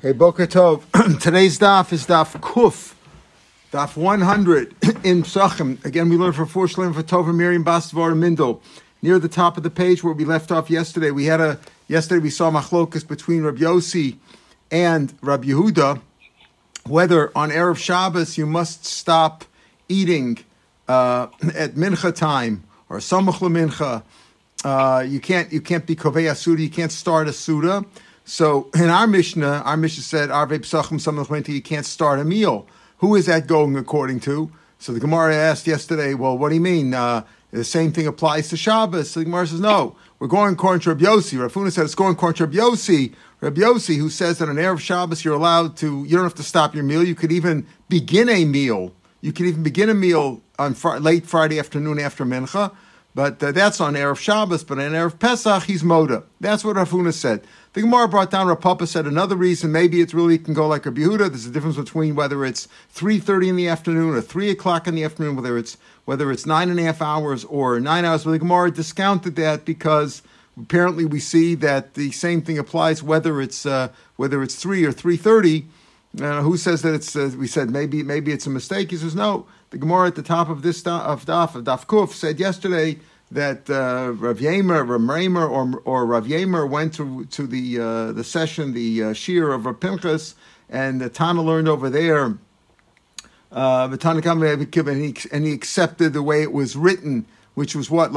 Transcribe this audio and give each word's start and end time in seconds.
Hey, 0.00 0.12
Boker 0.12 0.46
Tov. 0.46 0.84
Today's 1.20 1.58
daf 1.58 1.92
is 1.92 2.06
daf 2.06 2.40
Kuf, 2.40 2.94
daf 3.72 3.96
100 3.96 4.76
in 5.04 5.24
Psachim. 5.24 5.84
Again, 5.84 6.08
we 6.08 6.16
learned 6.16 6.36
for 6.36 6.46
four 6.46 6.68
Shalom 6.68 6.92
for 6.92 7.02
Tova 7.02 7.34
Miriam 7.34 7.64
Bastvar 7.64 8.14
Mindel. 8.14 8.60
Near 9.02 9.18
the 9.18 9.28
top 9.28 9.56
of 9.56 9.64
the 9.64 9.70
page 9.70 10.04
where 10.04 10.12
we 10.12 10.24
left 10.24 10.52
off 10.52 10.70
yesterday, 10.70 11.10
we 11.10 11.24
had 11.24 11.40
a 11.40 11.58
yesterday 11.88 12.22
we 12.22 12.30
saw 12.30 12.48
machlokas 12.48 13.08
between 13.08 13.42
Rabbi 13.42 13.58
Yossi 13.58 14.18
and 14.70 15.12
Rabbi 15.20 15.48
Yehuda, 15.48 16.00
whether 16.86 17.36
on 17.36 17.50
erev 17.50 17.76
Shabbos 17.76 18.38
you 18.38 18.46
must 18.46 18.84
stop 18.84 19.44
eating 19.88 20.38
uh, 20.86 21.26
at 21.56 21.74
mincha 21.74 22.14
time 22.14 22.62
or 22.88 22.98
samach 22.98 23.40
mincha. 23.40 24.04
Uh, 24.64 25.02
you 25.02 25.18
can't 25.18 25.52
you 25.52 25.60
can't 25.60 25.86
be 25.86 25.96
kovei 25.96 26.30
asuda. 26.30 26.60
You 26.60 26.70
can't 26.70 26.92
start 26.92 27.26
a 27.26 27.32
suda. 27.32 27.84
So 28.28 28.68
in 28.74 28.90
our 28.90 29.06
Mishnah, 29.06 29.62
our 29.64 29.78
Mishnah 29.78 30.02
said, 30.02 30.30
Arve 30.30 30.52
you 31.48 31.62
can't 31.62 31.86
start 31.86 32.20
a 32.20 32.24
meal. 32.24 32.66
Who 32.98 33.16
is 33.16 33.24
that 33.24 33.46
going 33.46 33.74
according 33.74 34.20
to? 34.20 34.52
So 34.78 34.92
the 34.92 35.00
Gemara 35.00 35.34
asked 35.34 35.66
yesterday, 35.66 36.12
well, 36.12 36.36
what 36.36 36.50
do 36.50 36.54
you 36.54 36.60
mean? 36.60 36.92
Uh, 36.92 37.24
the 37.52 37.64
same 37.64 37.90
thing 37.90 38.06
applies 38.06 38.50
to 38.50 38.58
Shabbos. 38.58 39.10
So 39.10 39.20
the 39.20 39.24
Gemara 39.24 39.46
says, 39.46 39.60
no, 39.60 39.96
we're 40.18 40.28
going 40.28 40.56
to 40.56 40.62
Rabbi 40.62 41.04
Yossi. 41.04 41.40
Rav 41.40 41.54
Huna 41.54 41.72
said 41.72 41.86
it's 41.86 41.94
going 41.94 42.16
to 42.16 42.44
Rabbi 42.44 42.58
Yossi. 42.58 43.14
Rabbi 43.40 43.62
Yossi, 43.62 43.96
who 43.96 44.10
says 44.10 44.36
that 44.38 44.50
on 44.50 44.56
Erev 44.56 44.78
Shabbos 44.78 45.24
you're 45.24 45.34
allowed 45.34 45.78
to, 45.78 46.04
you 46.04 46.14
don't 46.14 46.24
have 46.24 46.34
to 46.34 46.42
stop 46.42 46.74
your 46.74 46.84
meal. 46.84 47.02
You 47.02 47.14
could 47.14 47.32
even 47.32 47.66
begin 47.88 48.28
a 48.28 48.44
meal. 48.44 48.92
You 49.22 49.32
could 49.32 49.46
even 49.46 49.62
begin 49.62 49.88
a 49.88 49.94
meal 49.94 50.42
on 50.58 50.74
fr- 50.74 50.96
late 50.96 51.24
Friday 51.26 51.58
afternoon 51.58 51.98
after 51.98 52.26
Mincha. 52.26 52.74
But 53.14 53.42
uh, 53.42 53.52
that's 53.52 53.80
on 53.80 53.94
Erev 53.94 54.18
Shabbos, 54.18 54.64
but 54.64 54.78
on 54.78 54.92
Erev 54.92 55.18
Pesach, 55.18 55.64
he's 55.64 55.82
Moda. 55.82 56.24
That's 56.40 56.64
what 56.64 56.76
Rav 56.76 56.90
Huna 56.90 57.12
said. 57.12 57.42
The 57.72 57.80
Gemara 57.80 58.08
brought 58.08 58.30
down 58.30 58.46
Rav 58.46 58.60
Papa 58.60 58.86
said 58.86 59.06
another 59.06 59.34
reason, 59.36 59.72
maybe 59.72 60.00
it's 60.00 60.14
really 60.14 60.38
can 60.38 60.54
go 60.54 60.66
like 60.66 60.86
a 60.86 60.90
Yehuda. 60.90 61.28
There's 61.28 61.46
a 61.46 61.50
difference 61.50 61.76
between 61.76 62.14
whether 62.14 62.44
it's 62.44 62.68
3.30 62.94 63.48
in 63.48 63.56
the 63.56 63.68
afternoon 63.68 64.14
or 64.14 64.20
3 64.20 64.50
o'clock 64.50 64.86
in 64.86 64.94
the 64.94 65.04
afternoon, 65.04 65.36
whether 65.36 65.58
it's 65.58 65.76
whether 66.04 66.32
it's 66.32 66.46
nine 66.46 66.70
and 66.70 66.80
a 66.80 66.82
half 66.82 67.02
hours 67.02 67.44
or 67.44 67.78
nine 67.80 68.04
hours. 68.04 68.24
But 68.24 68.30
the 68.30 68.38
Gemara 68.38 68.70
discounted 68.70 69.36
that 69.36 69.64
because 69.64 70.22
apparently 70.60 71.04
we 71.04 71.20
see 71.20 71.54
that 71.56 71.94
the 71.94 72.10
same 72.12 72.40
thing 72.42 72.58
applies 72.58 73.02
whether 73.02 73.40
it's 73.40 73.66
uh, 73.66 73.88
whether 74.16 74.42
it's 74.42 74.54
3 74.56 74.84
or 74.84 74.92
3.30. 74.92 75.64
Uh, 76.20 76.42
who 76.42 76.56
says 76.56 76.82
that 76.82 76.94
it's? 76.94 77.14
Uh, 77.14 77.30
we 77.38 77.46
said 77.46 77.70
maybe 77.70 78.02
maybe 78.02 78.32
it's 78.32 78.46
a 78.46 78.50
mistake. 78.50 78.90
He 78.90 78.96
says 78.96 79.14
no. 79.14 79.46
The 79.70 79.76
Gemara 79.76 80.06
at 80.06 80.14
the 80.14 80.22
top 80.22 80.48
of 80.48 80.62
this 80.62 80.86
of 80.86 81.26
Daf 81.26 81.54
of 81.54 81.64
Daf 81.64 81.84
Kuf 81.84 82.12
said 82.12 82.40
yesterday 82.40 83.00
that 83.30 83.68
uh, 83.68 84.12
Rav 84.12 84.38
Yemer, 84.38 84.88
Rav 84.88 85.00
or 85.50 85.82
or 85.84 86.06
Rav 86.06 86.24
Yemer 86.24 86.66
went 86.66 86.94
to 86.94 87.26
to 87.26 87.46
the 87.46 87.78
uh, 87.78 88.12
the 88.12 88.24
session, 88.24 88.72
the 88.72 89.02
uh, 89.02 89.12
of 89.52 89.66
Rav 89.66 89.78
Pinchas, 89.78 90.36
and 90.70 91.02
the 91.02 91.10
Tana 91.10 91.42
learned 91.42 91.68
over 91.68 91.90
there. 91.90 92.38
Uh, 93.52 93.88
the 93.88 93.98
Tana 93.98 94.22
he 95.00 95.14
and 95.30 95.44
he 95.44 95.52
accepted 95.52 96.14
the 96.14 96.22
way 96.22 96.40
it 96.40 96.52
was 96.52 96.74
written, 96.74 97.26
which 97.52 97.76
was 97.76 97.90
what. 97.90 98.10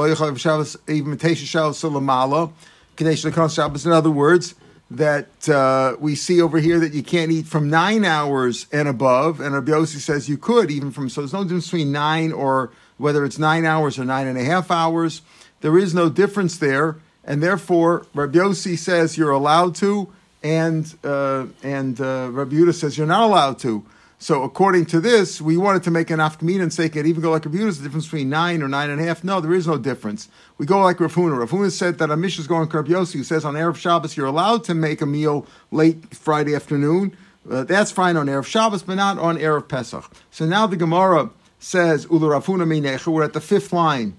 In 3.84 3.92
other 3.92 4.10
words, 4.10 4.54
that 4.96 5.48
uh, 5.48 5.96
we 5.98 6.14
see 6.14 6.40
over 6.40 6.58
here 6.58 6.78
that 6.80 6.92
you 6.92 7.02
can't 7.02 7.30
eat 7.30 7.46
from 7.46 7.70
nine 7.70 8.04
hours 8.04 8.66
and 8.72 8.88
above, 8.88 9.40
and 9.40 9.54
Rabbi 9.54 9.84
says 9.84 10.28
you 10.28 10.36
could 10.36 10.70
even 10.70 10.90
from. 10.90 11.08
So 11.08 11.22
there's 11.22 11.32
no 11.32 11.44
difference 11.44 11.66
between 11.66 11.92
nine 11.92 12.32
or 12.32 12.70
whether 12.98 13.24
it's 13.24 13.38
nine 13.38 13.64
hours 13.64 13.98
or 13.98 14.04
nine 14.04 14.26
and 14.26 14.38
a 14.38 14.44
half 14.44 14.70
hours. 14.70 15.22
There 15.60 15.78
is 15.78 15.94
no 15.94 16.08
difference 16.08 16.58
there, 16.58 16.96
and 17.24 17.42
therefore 17.42 18.06
Rabbi 18.14 18.52
says 18.52 19.16
you're 19.16 19.30
allowed 19.30 19.74
to, 19.76 20.12
and 20.42 20.92
uh, 21.02 21.46
and 21.62 22.00
uh, 22.00 22.28
Rabbi 22.30 22.54
Yudah 22.54 22.74
says 22.74 22.98
you're 22.98 23.06
not 23.06 23.24
allowed 23.24 23.58
to. 23.60 23.84
So 24.22 24.44
according 24.44 24.86
to 24.86 25.00
this, 25.00 25.40
we 25.40 25.56
wanted 25.56 25.82
to 25.82 25.90
make 25.90 26.08
an 26.08 26.20
afkamin 26.20 26.62
and 26.62 26.72
say 26.72 26.84
it 26.84 26.94
even 26.94 27.20
go 27.20 27.32
like 27.32 27.44
Rabbi 27.44 27.58
Is 27.58 27.78
The 27.78 27.82
difference 27.82 28.04
between 28.04 28.30
nine 28.30 28.62
or 28.62 28.68
nine 28.68 28.88
and 28.88 29.00
a 29.00 29.04
half? 29.04 29.24
No, 29.24 29.40
there 29.40 29.52
is 29.52 29.66
no 29.66 29.78
difference. 29.78 30.28
We 30.58 30.64
go 30.64 30.78
like 30.78 31.00
Rav 31.00 31.12
Huna. 31.12 31.44
Rafuna 31.44 31.72
said 31.72 31.98
that 31.98 32.08
a 32.08 32.14
Amish 32.14 32.38
is 32.38 32.46
going 32.46 32.68
to 32.68 32.82
who 32.82 33.24
says 33.24 33.44
on 33.44 33.54
Erev 33.54 33.74
Shabbos 33.74 34.16
you're 34.16 34.28
allowed 34.28 34.62
to 34.62 34.74
make 34.74 35.00
a 35.00 35.06
meal 35.06 35.44
late 35.72 36.14
Friday 36.14 36.54
afternoon. 36.54 37.16
Uh, 37.50 37.64
that's 37.64 37.90
fine 37.90 38.16
on 38.16 38.28
Erev 38.28 38.46
Shabbos, 38.46 38.84
but 38.84 38.94
not 38.94 39.18
on 39.18 39.38
Erev 39.38 39.66
Pesach. 39.66 40.08
So 40.30 40.46
now 40.46 40.68
the 40.68 40.76
Gemara 40.76 41.30
says 41.58 42.06
Ulu 42.08 42.28
Rav 42.28 42.46
Huna 42.46 42.62
Minecha. 42.62 43.08
We're 43.08 43.24
at 43.24 43.32
the 43.32 43.40
fifth 43.40 43.72
line 43.72 44.16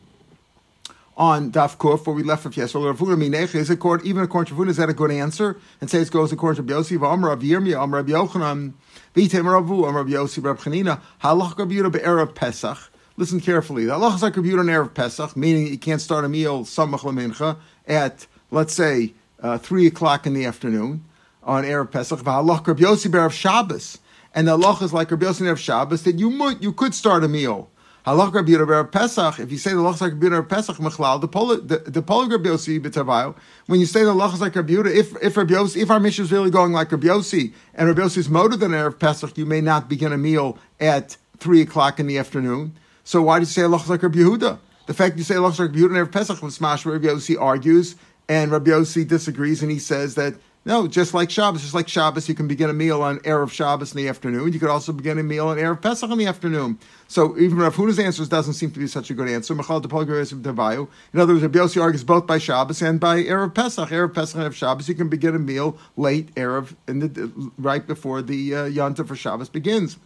on 1.15 1.51
Daf 1.51 1.77
Kuf, 1.77 2.05
where 2.05 2.15
we 2.15 2.23
left 2.23 2.45
off 2.45 2.57
yesterday. 2.57 3.59
Is 3.59 3.69
according, 3.69 4.07
even 4.07 4.23
according 4.23 4.53
to 4.53 4.55
Rav 4.55 4.67
Huna, 4.67 4.71
is 4.71 4.77
that 4.77 4.89
a 4.89 4.93
good 4.93 5.11
answer? 5.11 5.59
And 5.79 5.89
says 5.89 6.07
it 6.07 6.13
goes 6.13 6.31
according 6.31 6.65
to 6.65 6.73
Yossi, 6.73 7.01
Amr 7.01 7.29
Rav 7.29 7.39
Yirmiyah, 7.39 7.79
Amr 7.79 7.97
Rabbi 7.97 8.11
Yochanan. 8.11 8.73
Vitem 9.15 9.45
Ravu, 9.45 9.85
Amr 9.85 10.05
Yossi, 10.05 10.43
Rab 10.43 10.57
Chanina, 10.57 10.99
Halach 11.23 11.57
Rabbi 11.57 11.75
Yehuda 11.75 12.33
Pesach. 12.33 12.77
Listen 13.15 13.39
carefully. 13.39 13.85
The 13.85 13.93
halach 13.93 14.15
is 14.15 14.23
like 14.23 14.33
Yehuda 14.33 14.65
Erev 14.65 14.93
Pesach, 14.95 15.37
meaning 15.37 15.67
you 15.67 15.77
can't 15.77 16.01
start 16.01 16.25
a 16.25 16.29
meal 16.29 16.63
Samach 16.63 17.01
Lamincha 17.01 17.57
at, 17.87 18.25
let's 18.49 18.73
say, 18.73 19.13
uh, 19.39 19.59
3 19.59 19.85
o'clock 19.85 20.25
in 20.25 20.33
the 20.33 20.45
afternoon 20.45 21.05
on 21.43 21.63
Erev 21.63 21.91
Pesach. 21.91 22.19
Halach 22.21 22.65
Rabbi 22.65 22.81
Yossi 22.81 23.11
Erev 23.11 23.31
Shabbos. 23.31 23.99
And 24.33 24.47
the 24.47 24.57
halach 24.57 24.81
is 24.81 24.93
like 24.93 25.09
Yossi 25.09 25.41
Erev 25.41 25.57
Shabbos, 25.57 26.01
that 26.03 26.17
you, 26.17 26.31
might, 26.31 26.63
you 26.63 26.73
could 26.73 26.95
start 26.95 27.23
a 27.23 27.27
meal 27.27 27.69
Halach 28.05 28.33
Rabbi 28.33 28.51
Yehuda 28.51 28.91
Pesach. 28.91 29.39
If 29.39 29.49
you 29.49 29.57
say 29.57 29.71
the 29.71 29.77
halach 29.77 30.01
like 30.01 30.11
Rabbi 30.13 30.25
Yehuda 30.25 30.49
Pesach 30.49 30.75
Mechlal, 30.75 31.21
the 31.21 31.27
pol 31.29 31.55
the, 31.55 31.77
the 31.77 32.01
pol 32.01 32.27
Rabbi. 32.27 33.33
When 33.67 33.79
you 33.79 33.85
say 33.85 34.03
the 34.03 34.13
halach 34.13 34.37
like 34.41 34.55
Rabbi 34.55 34.73
Yehuda, 34.73 34.93
if 34.93 35.15
if 35.23 35.37
Rabbi 35.37 35.53
if 35.75 35.89
our 35.89 36.01
mission 36.01 36.25
is 36.25 36.31
really 36.31 36.49
going 36.49 36.73
like 36.73 36.91
Rabbi 36.91 37.07
Yossi, 37.07 37.53
and 37.73 37.87
Rabbi 37.87 38.01
Yossi 38.01 38.17
is 38.17 38.29
motor 38.29 38.57
than 38.57 38.71
erev 38.71 38.99
Pesach, 38.99 39.37
you 39.37 39.45
may 39.45 39.61
not 39.61 39.87
begin 39.87 40.11
a 40.11 40.17
meal 40.17 40.57
at 40.81 41.15
three 41.37 41.61
o'clock 41.61 41.97
in 41.97 42.07
the 42.07 42.17
afternoon. 42.17 42.77
So 43.05 43.21
why 43.21 43.39
do 43.39 43.43
you 43.43 43.45
say 43.45 43.61
halach 43.61 43.87
like 43.87 44.03
Rabbi 44.03 44.19
Yehuda? 44.19 44.59
The 44.85 44.93
fact 44.93 45.17
you 45.17 45.23
say 45.23 45.35
halach 45.35 45.51
like 45.51 45.59
Rabbi 45.59 45.77
Yehuda 45.77 45.97
and 45.97 46.07
erev 46.07 46.11
Pesach 46.11 46.41
was 46.41 46.55
smash. 46.55 46.85
Rabbi 46.85 47.05
Yossi 47.05 47.39
argues, 47.39 47.95
and 48.27 48.51
Rabbi 48.51 48.71
Yossi 48.71 49.07
disagrees, 49.07 49.61
and 49.61 49.71
he 49.71 49.79
says 49.79 50.15
that 50.15 50.33
no, 50.65 50.87
just 50.87 51.13
like 51.13 51.29
Shabbos, 51.29 51.61
just 51.61 51.73
like 51.73 51.89
Shabbos, 51.89 52.29
you 52.29 52.35
can 52.35 52.47
begin 52.47 52.69
a 52.69 52.73
meal 52.73 53.01
on 53.01 53.19
Erev 53.19 53.51
Shabbos 53.51 53.91
in 53.91 53.97
the 53.97 54.07
afternoon. 54.07 54.53
You 54.53 54.59
could 54.59 54.69
also 54.69 54.93
begin 54.93 55.19
a 55.19 55.23
meal 55.23 55.49
on 55.49 55.57
Erev 55.57 55.81
Pesach 55.81 56.09
in 56.09 56.17
the 56.17 56.25
afternoon. 56.25 56.79
So 57.09 57.37
even 57.37 57.57
Rav 57.57 57.75
Huna's 57.75 57.99
answers 57.99 58.29
doesn't 58.29 58.53
seem 58.53 58.71
to 58.71 58.79
be 58.79 58.87
such 58.87 59.09
a 59.09 59.13
good 59.13 59.27
answer. 59.27 59.53
In 59.53 59.59
other 59.59 59.69
words, 59.77 60.31
Rabbi 60.33 60.47
Yossi 61.59 61.81
argues 61.81 62.03
both 62.05 62.25
by 62.25 62.37
Shabbos 62.37 62.81
and 62.81 62.97
by 62.97 63.23
Erev 63.23 63.53
Pesach. 63.53 63.89
Erev 63.89 64.13
Pesach 64.13 64.35
and 64.39 64.45
Erev 64.45 64.53
Shabbos, 64.55 64.87
you 64.87 64.95
can 64.95 65.09
begin 65.09 65.35
a 65.35 65.39
meal 65.39 65.77
late 65.97 66.33
Erev, 66.35 66.75
in 66.87 66.99
the, 66.99 67.51
right 67.57 67.85
before 67.85 68.21
the 68.21 68.55
uh, 68.55 68.93
for 69.03 69.15
Shabbos 69.17 69.49
begins. 69.49 69.97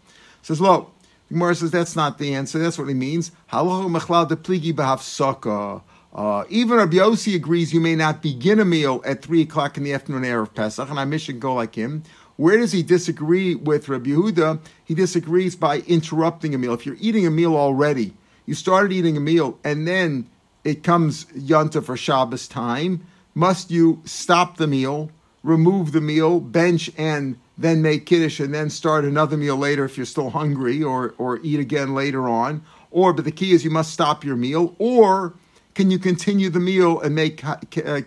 Says, 0.42 0.60
lo, 0.60 0.92
Gemara 1.30 1.56
says 1.56 1.72
that's 1.72 1.96
not 1.96 2.18
the 2.18 2.34
answer. 2.34 2.58
That's 2.58 2.78
what 2.78 2.88
he 2.88 2.94
means. 2.94 3.32
Halacha 3.52 4.00
mechlal 4.00 4.28
de 4.28 4.36
pligi 4.36 4.74
b'hafsaka. 4.74 5.84
Uh, 6.18 6.46
even 6.50 6.78
Rabbi 6.78 6.98
Yossi 6.98 7.36
agrees 7.36 7.72
you 7.72 7.80
may 7.80 7.96
not 7.96 8.24
begin 8.24 8.60
a 8.60 8.66
meal 8.66 9.04
at 9.06 9.22
3 9.22 9.44
o'clock 9.44 9.78
in 9.78 9.84
the 9.84 9.94
afternoon 9.94 10.26
of 10.26 10.56
Pesach, 10.56 10.90
and 10.90 11.00
I 11.00 11.06
mission 11.06 11.38
go 11.38 11.54
like 11.54 11.76
him. 11.76 12.02
Where 12.38 12.58
does 12.58 12.72
he 12.72 12.82
disagree 12.82 13.54
with 13.54 13.88
Rabbi 13.88 14.10
Yehuda? 14.10 14.60
He 14.84 14.96
disagrees 14.96 15.56
by 15.56 15.80
interrupting 15.82 16.56
a 16.56 16.58
meal. 16.58 16.74
If 16.74 16.88
you're 16.88 16.98
eating 17.00 17.28
a 17.28 17.32
meal 17.32 17.56
already, 17.56 18.16
you 18.48 18.56
started 18.56 18.92
eating 18.92 19.16
a 19.16 19.20
meal, 19.20 19.60
and 19.64 19.88
then 19.88 20.28
it 20.64 20.82
comes 20.82 21.26
Yonta 21.26 21.84
for 21.84 21.96
Shabbos 21.96 22.48
time, 22.48 23.06
must 23.36 23.70
you 23.70 24.02
stop 24.04 24.58
the 24.58 24.66
meal, 24.66 25.12
remove 25.44 25.92
the 25.92 26.02
meal, 26.02 26.40
bench, 26.40 26.90
and 26.98 27.38
then 27.60 27.84
make 27.84 28.08
Kiddush, 28.08 28.40
and 28.40 28.56
then 28.56 28.72
start 28.72 29.06
another 29.06 29.38
meal 29.38 29.56
later 29.56 29.86
if 29.86 29.98
you're 29.98 30.06
still 30.08 30.32
hungry, 30.32 30.82
or, 30.82 31.14
or 31.20 31.40
eat 31.44 31.60
again 31.60 31.94
later 31.94 32.28
on? 32.28 32.64
Or, 32.90 33.14
but 33.14 33.24
the 33.24 33.32
key 33.32 33.52
is 33.52 33.64
you 33.64 33.70
must 33.70 33.94
stop 33.94 34.24
your 34.24 34.36
meal, 34.36 34.76
or 34.80 35.36
can 35.78 35.92
you 35.92 36.00
continue 36.00 36.50
the 36.50 36.60
meal 36.60 37.00
and 37.02 37.14
make 37.14 37.46
uh, 37.46 37.56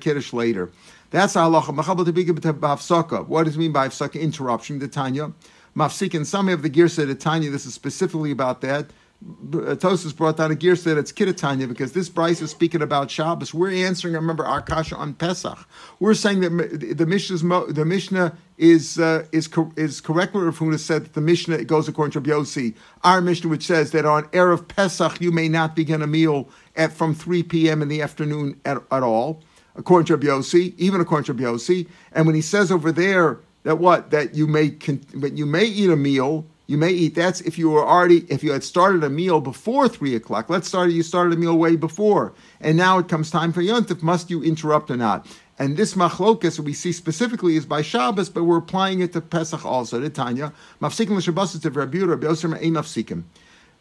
kiddush 0.01 0.33
later? 0.33 0.73
That's 1.11 1.35
halacha. 1.35 3.28
What 3.28 3.45
does 3.45 3.55
it 3.55 3.59
mean 3.61 3.71
by 3.71 3.87
hafsaka? 3.87 4.21
Interruption. 4.21 4.81
The 4.81 4.89
Tanya. 4.89 5.31
Mafsik 5.77 6.27
some 6.27 6.49
have 6.49 6.63
the 6.63 6.69
girsa 6.69 7.07
the 7.07 7.15
Tanya. 7.15 7.49
This 7.49 7.67
is 7.67 7.72
specifically 7.72 8.33
about 8.33 8.61
that. 8.63 8.87
Tosus 9.22 10.17
brought 10.17 10.39
down 10.39 10.51
a 10.51 10.55
gear 10.55 10.75
that 10.75 10.97
it's 10.97 11.13
Kiddatanya 11.13 11.69
because 11.69 11.93
this 11.93 12.09
Bryce 12.09 12.41
is 12.41 12.51
speaking 12.51 12.81
about 12.81 13.11
Shabbos. 13.11 13.53
We're 13.53 13.87
answering, 13.87 14.15
remember, 14.15 14.47
our 14.47 14.63
kasha 14.63 14.97
on 14.97 15.13
Pesach. 15.13 15.59
We're 15.99 16.15
saying 16.15 16.41
that 16.41 16.97
the 16.97 17.05
Mishnah's 17.05 17.43
the 17.43 17.84
Mishnah 17.84 18.34
is 18.57 18.99
uh, 18.99 19.27
is 19.31 19.51
is 19.77 20.01
correct. 20.01 20.33
What 20.33 20.41
Rav 20.41 20.81
said 20.81 21.05
that 21.05 21.13
the 21.13 21.21
Mishnah 21.21 21.65
goes 21.65 21.87
according 21.87 22.13
to 22.22 22.31
Yossi. 22.31 22.75
Our 23.05 23.21
Mishnah, 23.21 23.51
which 23.51 23.67
says 23.67 23.91
that 23.91 24.07
on 24.07 24.25
erev 24.28 24.69
Pesach 24.69 25.21
you 25.21 25.31
may 25.31 25.51
not 25.51 25.77
begin 25.77 26.01
a 26.01 26.07
meal 26.07 26.49
at 26.75 26.91
from 26.91 27.15
three 27.15 27.43
p.m. 27.43 27.83
in 27.83 27.89
the 27.89 28.01
afternoon 28.01 28.59
at, 28.65 28.78
at 28.91 29.03
all, 29.03 29.43
according 29.77 30.07
to 30.07 30.27
Yossi, 30.27 30.73
even 30.78 30.99
according 30.99 31.37
to 31.37 31.43
Yossi. 31.43 31.89
And 32.13 32.25
when 32.25 32.34
he 32.34 32.41
says 32.43 32.73
over 32.73 32.91
there 32.91 33.41
that 33.65 33.77
what 33.77 34.13
that 34.13 34.34
you 34.34 34.47
may 34.47 34.71
but 35.15 35.37
you 35.37 35.45
may 35.45 35.65
eat 35.65 35.91
a 35.91 35.97
meal 35.97 36.47
you 36.71 36.78
may 36.78 36.91
eat. 36.91 37.17
That's 37.17 37.41
if 37.41 37.59
you 37.59 37.69
were 37.69 37.84
already 37.84 38.19
if 38.28 38.45
you 38.45 38.53
had 38.53 38.63
started 38.63 39.03
a 39.03 39.11
meal 39.11 39.41
before 39.41 39.89
three 39.89 40.15
o'clock. 40.15 40.49
Let's 40.49 40.69
start. 40.69 40.93
You 40.93 41.03
started 41.03 41.34
a 41.34 41.37
meal 41.37 41.59
way 41.59 41.75
before, 41.75 42.33
and 42.61 42.77
now 42.77 42.99
it 42.99 43.09
comes 43.09 43.28
time 43.28 43.53
for 43.53 43.61
yontif. 43.61 44.05
Must 44.05 44.31
you 44.31 44.41
interrupt 44.45 44.89
or 44.89 44.97
not? 44.97 45.27
And 45.59 45.77
this 45.77 45.95
machlokas 45.95 46.61
we 46.61 46.72
see 46.72 46.93
specifically 46.93 47.57
is 47.57 47.67
by 47.67 47.83
Shabbos, 47.83 48.31
but 48.31 48.45
we're 48.45 48.59
applying 48.59 49.01
it 49.01 49.13
to 49.15 49.21
Pesach 49.21 49.67
also. 49.67 49.99
The 49.99 50.11
Tanya, 50.11 50.53
mafsikim 50.81 51.61
to 51.63 51.71
Rabbi 51.71 51.99
Rabbi. 51.99 53.23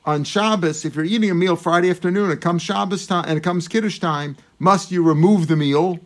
On 0.05 0.23
Shabbos, 0.23 0.83
if 0.83 0.95
you're 0.95 1.05
eating 1.05 1.29
a 1.29 1.35
meal 1.35 1.55
Friday 1.55 1.91
afternoon, 1.91 2.31
it 2.31 2.41
comes 2.41 2.63
Shabbos 2.63 3.05
time 3.05 3.25
and 3.27 3.37
it 3.37 3.43
comes 3.43 3.67
Kiddush 3.67 3.99
time, 3.99 4.35
must 4.57 4.89
you 4.89 5.03
remove 5.03 5.47
the 5.47 5.55
meal, 5.55 5.99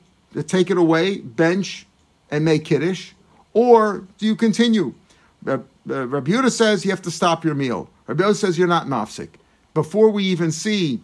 take 0.48 0.70
it 0.70 0.78
away, 0.78 1.20
bench, 1.20 1.88
and 2.30 2.44
make 2.44 2.66
Kiddush, 2.66 3.14
or 3.54 4.06
do 4.18 4.26
you 4.26 4.36
continue? 4.36 4.94
Rabbi 5.86 6.32
Yehuda 6.32 6.52
says 6.52 6.86
you 6.86 6.92
have 6.92 7.02
to 7.02 7.12
stop 7.12 7.44
your 7.44 7.56
meal. 7.56 7.90
Rabbi 8.08 8.24
Yehuda 8.24 8.36
says 8.36 8.58
you're 8.58 8.68
not 8.68 8.88
mafsik. 8.88 9.30
Before 9.74 10.10
we 10.10 10.24
even 10.26 10.52
see 10.52 11.02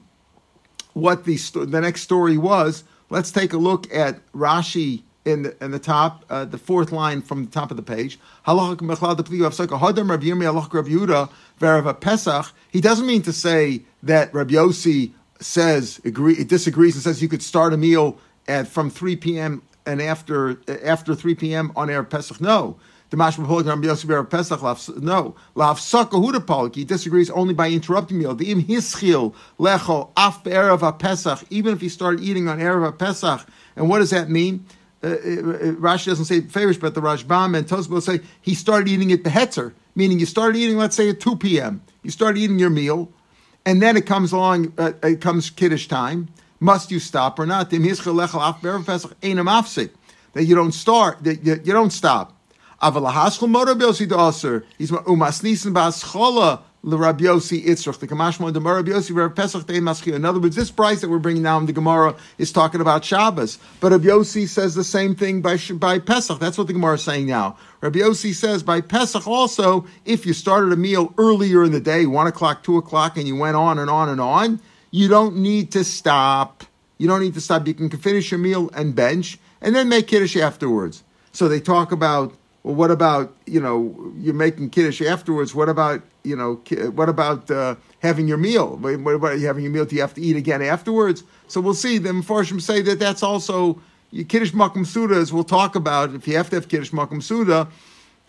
what 0.93 1.25
the 1.25 1.37
the 1.65 1.81
next 1.81 2.01
story 2.01 2.37
was, 2.37 2.83
Let's 3.09 3.31
take 3.31 3.53
a 3.53 3.57
look 3.57 3.91
at 3.93 4.19
Rashi 4.33 5.01
in 5.25 5.43
the, 5.43 5.63
in 5.63 5.71
the 5.71 5.79
top, 5.79 6.25
uh, 6.29 6.45
the 6.45 6.57
fourth 6.59 6.91
line 6.91 7.21
from 7.21 7.45
the 7.45 7.51
top 7.51 7.71
of 7.71 7.77
the 7.77 7.83
page. 7.83 8.19
He 12.71 12.81
doesn't 12.81 13.07
mean 13.07 13.21
to 13.23 13.33
say 13.33 13.81
that 14.03 14.33
Rabbi 14.33 14.53
Yossi 14.53 15.11
says 15.39 16.01
agree, 16.05 16.43
disagrees 16.43 16.95
and 16.95 17.03
says 17.03 17.21
you 17.21 17.27
could 17.27 17.41
start 17.41 17.73
a 17.73 17.77
meal 17.77 18.19
at 18.47 18.67
from 18.67 18.89
3 18.89 19.15
p.m. 19.15 19.63
and 19.85 20.01
after 20.01 20.61
after 20.83 21.15
3 21.15 21.35
p.m. 21.35 21.71
on 21.75 21.89
air 21.89 22.03
Pesach. 22.03 22.39
No, 22.39 22.77
the 23.09 23.17
Mashma 23.17 23.65
Rabbi 23.65 23.87
Yossi 23.87 24.29
Pesach. 24.29 25.01
No, 25.01 25.35
Lafsaka 25.55 26.11
Huda 26.11 26.75
He 26.75 26.83
disagrees 26.83 27.29
only 27.31 27.53
by 27.53 27.69
interrupting 27.69 28.19
meal. 28.19 28.35
The 28.35 28.51
im 28.51 28.63
hischil 28.63 29.33
lecho 29.57 30.11
af 30.15 30.43
erev 30.43 30.99
Pesach. 30.99 31.43
Even 31.49 31.73
if 31.73 31.81
he 31.81 31.89
started 31.89 32.21
eating 32.21 32.47
on 32.47 32.59
erev 32.59 32.97
Pesach, 32.97 33.45
and 33.75 33.89
what 33.89 33.99
does 33.99 34.11
that 34.11 34.29
mean? 34.29 34.65
Uh, 35.01 35.07
uh, 35.07 35.11
uh, 35.11 35.15
Rashi 35.75 36.07
doesn't 36.07 36.25
say 36.25 36.41
favorish, 36.41 36.79
but 36.79 36.93
the 36.93 37.01
Rashbam 37.01 37.57
and 37.57 37.65
Tosfos 37.65 38.03
say 38.03 38.19
he 38.41 38.53
started 38.53 38.89
eating 38.89 39.11
at 39.11 39.23
behetzer, 39.23 39.73
meaning 39.95 40.19
you 40.19 40.25
started 40.25 40.57
eating, 40.57 40.77
let's 40.77 40.95
say, 40.95 41.09
at 41.09 41.21
2 41.21 41.37
p.m. 41.37 41.81
You 42.03 42.11
started 42.11 42.39
eating 42.39 42.59
your 42.59 42.69
meal, 42.69 43.09
and 43.65 43.81
then 43.81 43.95
it 43.95 44.05
comes 44.05 44.33
along, 44.33 44.73
uh, 44.77 44.91
it 45.01 45.21
comes 45.21 45.49
Kiddush 45.49 45.87
time. 45.87 46.27
Must 46.59 46.91
you 46.91 46.99
stop 46.99 47.39
or 47.39 47.45
not? 47.45 47.69
That 47.69 47.77
you 50.43 50.55
don't 50.55 50.71
start, 50.73 51.23
that 51.23 51.45
you, 51.45 51.61
you 51.63 51.73
don't 51.73 51.91
stop. 51.91 52.38
Avalahashal 52.81 53.49
motor 53.49 53.75
bilsi 53.75 54.11
aser. 54.11 54.65
He's 54.77 54.91
umasnisen 54.91 55.73
baschola 55.73 56.61
l'Rabbi 56.81 57.21
Yossi. 57.21 57.65
The 57.99 58.07
Kamashmo 58.07 58.53
the 58.53 58.61
Rabbi 58.61 58.91
Yossi 58.91 59.15
Rav 59.15 59.35
Pesach 59.35 59.67
Dei 59.67 59.79
Maschil. 59.79 60.15
In 60.15 60.25
other 60.25 60.39
words, 60.39 60.55
this 60.55 60.71
price 60.71 61.01
that 61.01 61.09
we're 61.09 61.19
bringing 61.19 61.43
now 61.43 61.57
in 61.57 61.65
the 61.65 61.73
Gemara 61.73 62.15
is 62.37 62.51
talking 62.51 62.79
about 62.81 63.03
Shabbos, 63.03 63.59
but 63.79 63.91
Rabbi 63.91 64.05
Yossi 64.05 64.47
says 64.47 64.75
the 64.75 64.83
same 64.83 65.15
thing 65.15 65.41
by 65.41 65.57
by 65.73 65.99
Pesach. 65.99 66.39
That's 66.39 66.57
what 66.57 66.67
the 66.67 66.73
Gemara 66.73 66.95
is 66.95 67.03
saying 67.03 67.27
now. 67.27 67.57
Rabbi 67.81 67.99
Yossi 67.99 68.33
says 68.33 68.63
by 68.63 68.81
Pesach 68.81 69.27
also, 69.27 69.85
if 70.05 70.25
you 70.25 70.33
started 70.33 70.71
a 70.71 70.77
meal 70.77 71.13
earlier 71.17 71.63
in 71.63 71.71
the 71.71 71.81
day, 71.81 72.05
one 72.05 72.27
o'clock, 72.27 72.63
two 72.63 72.77
o'clock, 72.77 73.17
and 73.17 73.27
you 73.27 73.35
went 73.35 73.55
on 73.55 73.77
and 73.77 73.89
on 73.89 74.09
and 74.09 74.21
on, 74.21 74.61
you 74.91 75.07
don't 75.07 75.35
need 75.35 75.71
to 75.73 75.83
stop. 75.83 76.63
You 76.97 77.07
don't 77.07 77.21
need 77.21 77.33
to 77.33 77.41
stop. 77.41 77.67
You 77.67 77.73
can 77.73 77.89
finish 77.89 78.31
your 78.31 78.39
meal 78.39 78.69
and 78.73 78.95
bench, 78.95 79.37
and 79.61 79.75
then 79.75 79.89
make 79.89 80.07
kiddush 80.07 80.37
afterwards. 80.37 81.03
So 81.31 81.47
they 81.47 81.59
talk 81.59 81.91
about 81.91 82.33
well, 82.63 82.75
what 82.75 82.91
about 82.91 83.35
you 83.45 83.59
know 83.59 84.13
you're 84.17 84.33
making 84.33 84.69
kiddush 84.69 85.01
afterwards? 85.01 85.55
What 85.55 85.69
about 85.69 86.01
you 86.23 86.35
know 86.35 86.55
what 86.91 87.09
about 87.09 87.49
uh, 87.49 87.75
having 87.99 88.27
your 88.27 88.37
meal? 88.37 88.75
What 88.77 89.15
about 89.15 89.39
having 89.39 89.63
your 89.63 89.71
meal? 89.71 89.85
Do 89.85 89.95
you 89.95 90.01
have 90.01 90.13
to 90.15 90.21
eat 90.21 90.35
again 90.35 90.61
afterwards? 90.61 91.23
So 91.47 91.61
we'll 91.61 91.73
see. 91.73 91.97
The 91.97 92.09
Mepharshim 92.09 92.61
say 92.61 92.81
that 92.81 92.99
that's 92.99 93.23
also 93.23 93.81
kiddush 94.11 94.51
makom 94.51 94.85
suda, 94.85 95.15
as 95.15 95.31
we'll 95.31 95.43
talk 95.43 95.75
about. 95.75 96.13
If 96.13 96.27
you 96.27 96.35
have 96.35 96.49
to 96.49 96.57
have 96.57 96.67
kiddush 96.67 96.91
makom 96.91 97.23
suda, 97.23 97.69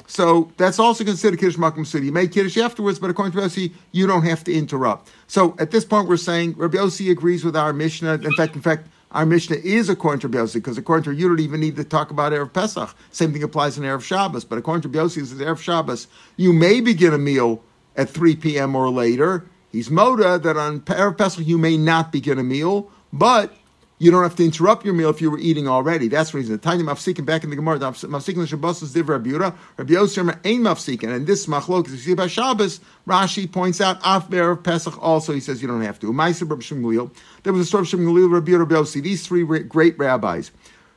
so 0.07 0.53
that's 0.57 0.79
also 0.79 1.05
considered 1.05 1.41
kiddush 1.41 1.57
makom 1.57 1.85
suda. 1.85 2.05
You 2.05 2.13
make 2.13 2.31
kiddush 2.31 2.57
afterwards, 2.57 3.01
but 3.01 3.11
according 3.11 3.33
to 3.33 3.39
Yossi, 3.39 3.73
you 3.91 4.07
don't 4.07 4.25
have 4.25 4.45
to 4.45 4.53
interrupt. 4.53 5.11
So 5.27 5.57
at 5.59 5.73
this 5.73 5.85
point, 5.85 6.09
we're 6.09 6.17
saying 6.17 6.55
Rabbi 6.57 6.79
Yossi 6.79 7.11
agrees 7.11 7.45
with 7.45 7.57
our 7.57 7.73
Mishnah. 7.73 8.15
In 8.15 8.33
fact, 8.35 8.55
in 8.55 8.63
fact 8.63 8.87
our 9.13 9.27
Mishnah 9.27 9.57
is 9.57 9.89
according 9.89 10.21
to 10.21 10.29
Biyosi, 10.29 10.55
because 10.55 10.79
according 10.79 11.05
to 11.05 11.13
you 11.13 11.29
don't 11.29 11.41
even 11.41 11.61
need 11.61 11.77
to 11.77 11.85
talk 11.85 12.11
about 12.11 12.33
Erev 12.33 12.53
Pesach. 12.53 12.95
Same 13.11 13.33
thing 13.33 13.43
applies 13.43 13.77
in 13.77 13.85
Erev 13.85 14.03
Shabbos. 14.03 14.45
But 14.45 14.59
according 14.59 14.83
to 14.83 14.89
Biyosi, 14.89 15.27
says 15.27 15.35
Erev 15.35 15.59
Shabbos, 15.59 16.07
you 16.37 16.53
may 16.53 16.81
begin 16.81 17.13
a 17.13 17.19
meal 17.19 17.63
at 17.97 18.09
3 18.09 18.37
p.m. 18.37 18.77
or 18.77 18.89
later. 18.89 19.45
He's 19.73 19.89
Moda 19.89 20.41
that 20.43 20.57
on 20.57 20.81
Erev 20.83 21.19
Pesach 21.19 21.47
you 21.47 21.59
may 21.59 21.77
not 21.77 22.13
begin 22.13 22.39
a 22.39 22.45
meal, 22.45 22.91
but 23.13 23.53
you 24.01 24.11
don't 24.11 24.23
have 24.23 24.35
to 24.37 24.45
interrupt 24.45 24.83
your 24.87 24.95
meal 24.95 25.11
if 25.11 25.21
you 25.21 25.31
were 25.31 25.39
eating 25.39 25.69
already. 25.69 26.09
That's 26.09 26.31
the 26.31 26.39
reason. 26.39 26.59
Tiny 26.59 26.83
mafsikin 26.83 27.27
back 27.27 27.45
in 27.45 27.51
the 27.51 27.57
Gemara, 27.57 27.79
mafsikin 27.79 28.39
l'shabbos 28.39 28.83
is 28.83 28.97
Rabbi 28.97 29.29
Yehuda. 29.29 29.55
Rabbi 29.77 29.93
Yosef 29.93 30.39
ain't 30.43 30.65
mafsikin. 30.65 31.15
And 31.15 31.27
this 31.27 31.45
machlok, 31.45 31.85
as 31.85 31.93
you 31.93 31.99
see 31.99 32.15
by 32.15 32.27
Shabbos, 32.27 32.81
Rashi 33.07 33.51
points 33.53 33.79
out 33.79 33.99
af 34.03 34.33
of 34.33 34.63
Pesach 34.63 35.01
also. 35.03 35.35
He 35.35 35.41
says 35.41 35.61
you 35.61 35.69
don't 35.69 35.83
have 35.83 36.01
to. 36.01 36.15
Ma'aser 36.15 36.49
Rabbi 36.49 36.63
Shmuel. 36.63 37.15
There 37.43 37.53
was 37.53 37.61
a 37.61 37.67
story 37.67 37.83
of 37.83 37.89
Gamliel, 37.89 38.33
Rabbi 38.33 38.53
Yossi. 38.53 39.03
These 39.03 39.27
three 39.27 39.45
great 39.45 39.99
rabbis, 39.99 40.51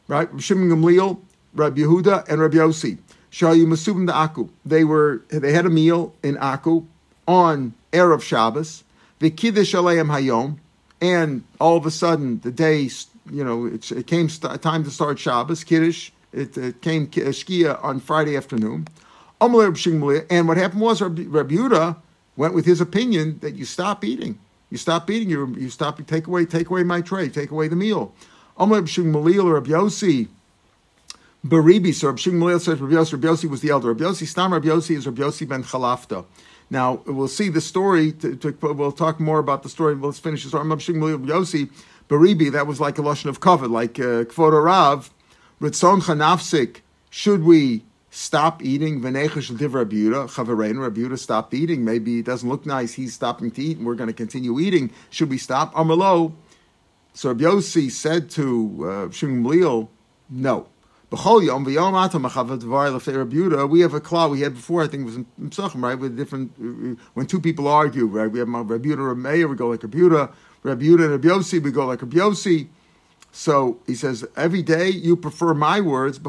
right? 0.08 0.30
Shimon 0.40 0.70
Gamliel, 0.70 1.20
Rabbi 1.56 1.82
Yehuda, 1.82 2.30
and 2.30 2.40
Rabbi 2.40 2.56
Yossi. 2.56 3.00
Shayu 3.34 3.66
Masubim 3.66 4.08
the 4.08 4.16
Aku. 4.16 4.48
They 4.66 4.86
were 4.86 5.24
they 5.28 5.52
had 5.52 5.66
a 5.66 5.70
meal 5.70 6.16
in 6.24 6.38
Aku 6.38 6.88
on 7.28 7.74
erev 7.92 8.22
Shabbos. 8.22 8.86
The 9.20 9.30
Kiddush 9.30 9.76
Hayom 9.76 10.58
and 11.04 11.44
all 11.60 11.76
of 11.76 11.86
a 11.86 11.92
sudden 11.92 12.40
the 12.40 12.52
day, 12.52 12.90
you 13.30 13.44
know, 13.44 13.66
it, 13.66 13.92
it 13.92 14.08
came 14.08 14.30
st- 14.30 14.62
time 14.62 14.86
to 14.86 14.90
start 14.90 15.20
Shabbos, 15.20 15.66
Kiddush, 15.66 16.12
it, 16.32 16.58
it 16.58 16.82
came 16.82 17.04
uh, 17.04 17.36
Shkia 17.36 17.84
on 17.84 18.00
Friday 18.00 18.38
afternoon. 18.38 18.88
And 19.42 19.54
what 19.54 20.58
happened 20.58 20.82
was 20.82 21.02
Rabbi, 21.02 21.24
Yehuda 21.24 21.98
went 22.38 22.54
with 22.54 22.66
his 22.66 22.80
opinion 22.80 23.40
that 23.42 23.56
you 23.56 23.66
stop 23.66 24.06
eating. 24.06 24.40
You 24.70 24.78
stop 24.78 25.10
eating, 25.10 25.30
you, 25.30 25.54
you 25.60 25.70
stop, 25.70 26.00
you 26.00 26.06
take 26.06 26.26
away, 26.26 26.46
take 26.46 26.70
away 26.70 26.84
my 26.84 27.02
tray, 27.02 27.28
take 27.28 27.52
away 27.52 27.68
the 27.68 27.76
meal. 27.76 28.14
Rabbi 28.58 28.86
Shimon 28.86 29.40
or 29.40 29.56
Rabbi 29.56 29.72
Yossi, 29.72 30.30
Baribi, 31.46 31.94
so 31.94 32.08
Rabbi 32.08 32.20
Shimon 32.22 32.60
says 32.62 32.80
Rabbi 32.80 32.94
Yossi, 32.94 33.12
Rabbi 33.12 33.28
Yossi 33.28 33.50
was 33.50 33.60
the 33.60 33.72
elder. 33.72 33.90
Rabbi 33.90 34.06
Yossi, 34.06 34.26
Stam 34.26 34.54
Rabbi 34.54 34.70
Yossi 34.70 34.96
is 34.96 35.06
Rabbi 35.06 35.24
Yossi 35.24 35.46
ben 35.46 35.64
Chalafta. 35.66 36.24
Now 36.74 37.04
we'll 37.06 37.28
see 37.28 37.50
the 37.50 37.62
story. 37.62 38.12
To, 38.14 38.36
to, 38.36 38.74
we'll 38.74 38.92
talk 38.92 39.20
more 39.20 39.38
about 39.38 39.62
the 39.62 39.70
story. 39.70 39.94
Let's 39.94 40.18
finish 40.18 40.42
the 40.42 40.50
story. 40.50 40.66
Yossi 40.66 41.70
Baribi. 42.10 42.52
That 42.52 42.66
was 42.66 42.80
like 42.82 42.98
a 42.98 43.04
lashon 43.04 43.28
of 43.28 43.40
cover, 43.40 43.68
like 43.68 44.00
uh, 44.00 44.26
Kvod 44.26 44.64
Rav. 44.66 45.14
Ritzon 45.62 46.02
Chanafsik. 46.02 46.82
Should 47.12 47.44
we 47.44 47.84
stop 48.10 48.64
eating 48.64 49.02
Venechesh 49.02 49.56
Div 49.56 49.74
Rabuda? 49.74 50.28
Chavarein 50.28 50.78
Rabuda 50.78 51.18
stopped 51.20 51.54
eating. 51.54 51.86
Maybe 51.86 52.20
it 52.20 52.26
doesn't 52.26 52.50
look 52.50 52.66
nice. 52.66 52.94
He's 52.94 53.14
stopping 53.14 53.52
to 53.52 53.62
eat, 53.62 53.78
and 53.78 53.86
we're 53.86 53.94
going 53.94 54.10
to 54.10 54.14
continue 54.14 54.60
eating. 54.60 54.92
Should 55.12 55.30
we 55.30 55.38
stop? 55.38 55.76
Amalo. 55.76 56.34
So 57.14 57.30
Rabbi 57.30 57.44
Yossi 57.44 57.92
said 57.92 58.32
to 58.32 58.90
uh, 58.90 59.12
Shimon 59.12 59.88
no. 60.28 60.68
We 61.14 61.20
have 63.82 63.94
a 63.94 64.02
klal 64.02 64.32
we 64.32 64.42
had 64.42 64.56
before, 64.56 64.84
I 64.84 64.88
think 64.88 65.02
it 65.02 65.06
was 65.06 65.16
in 65.16 65.26
Pesachim, 65.42 65.84
right? 65.84 65.98
With 65.98 66.18
different, 66.18 66.52
when 67.14 67.28
two 67.28 67.40
people 67.40 67.68
argue, 67.68 68.08
right? 68.08 68.32
We 68.32 68.40
have 68.40 68.48
and 68.48 69.24
Meir, 69.24 69.48
we 69.48 69.56
go 69.56 69.68
like. 69.68 69.84
Rabbi 69.84 69.98
Yehuda 69.98 71.04
and 71.04 71.24
Rabbi 71.24 71.60
we 71.60 71.72
go 71.72 71.86
like 71.86 72.02
Rabbi 72.02 72.18
Yossi. 72.18 72.68
So 73.32 73.80
he 73.88 73.96
says, 73.96 74.26
every 74.36 74.62
day 74.62 74.90
you 74.90 75.16
prefer 75.16 75.54
my 75.54 75.80
words. 75.82 76.20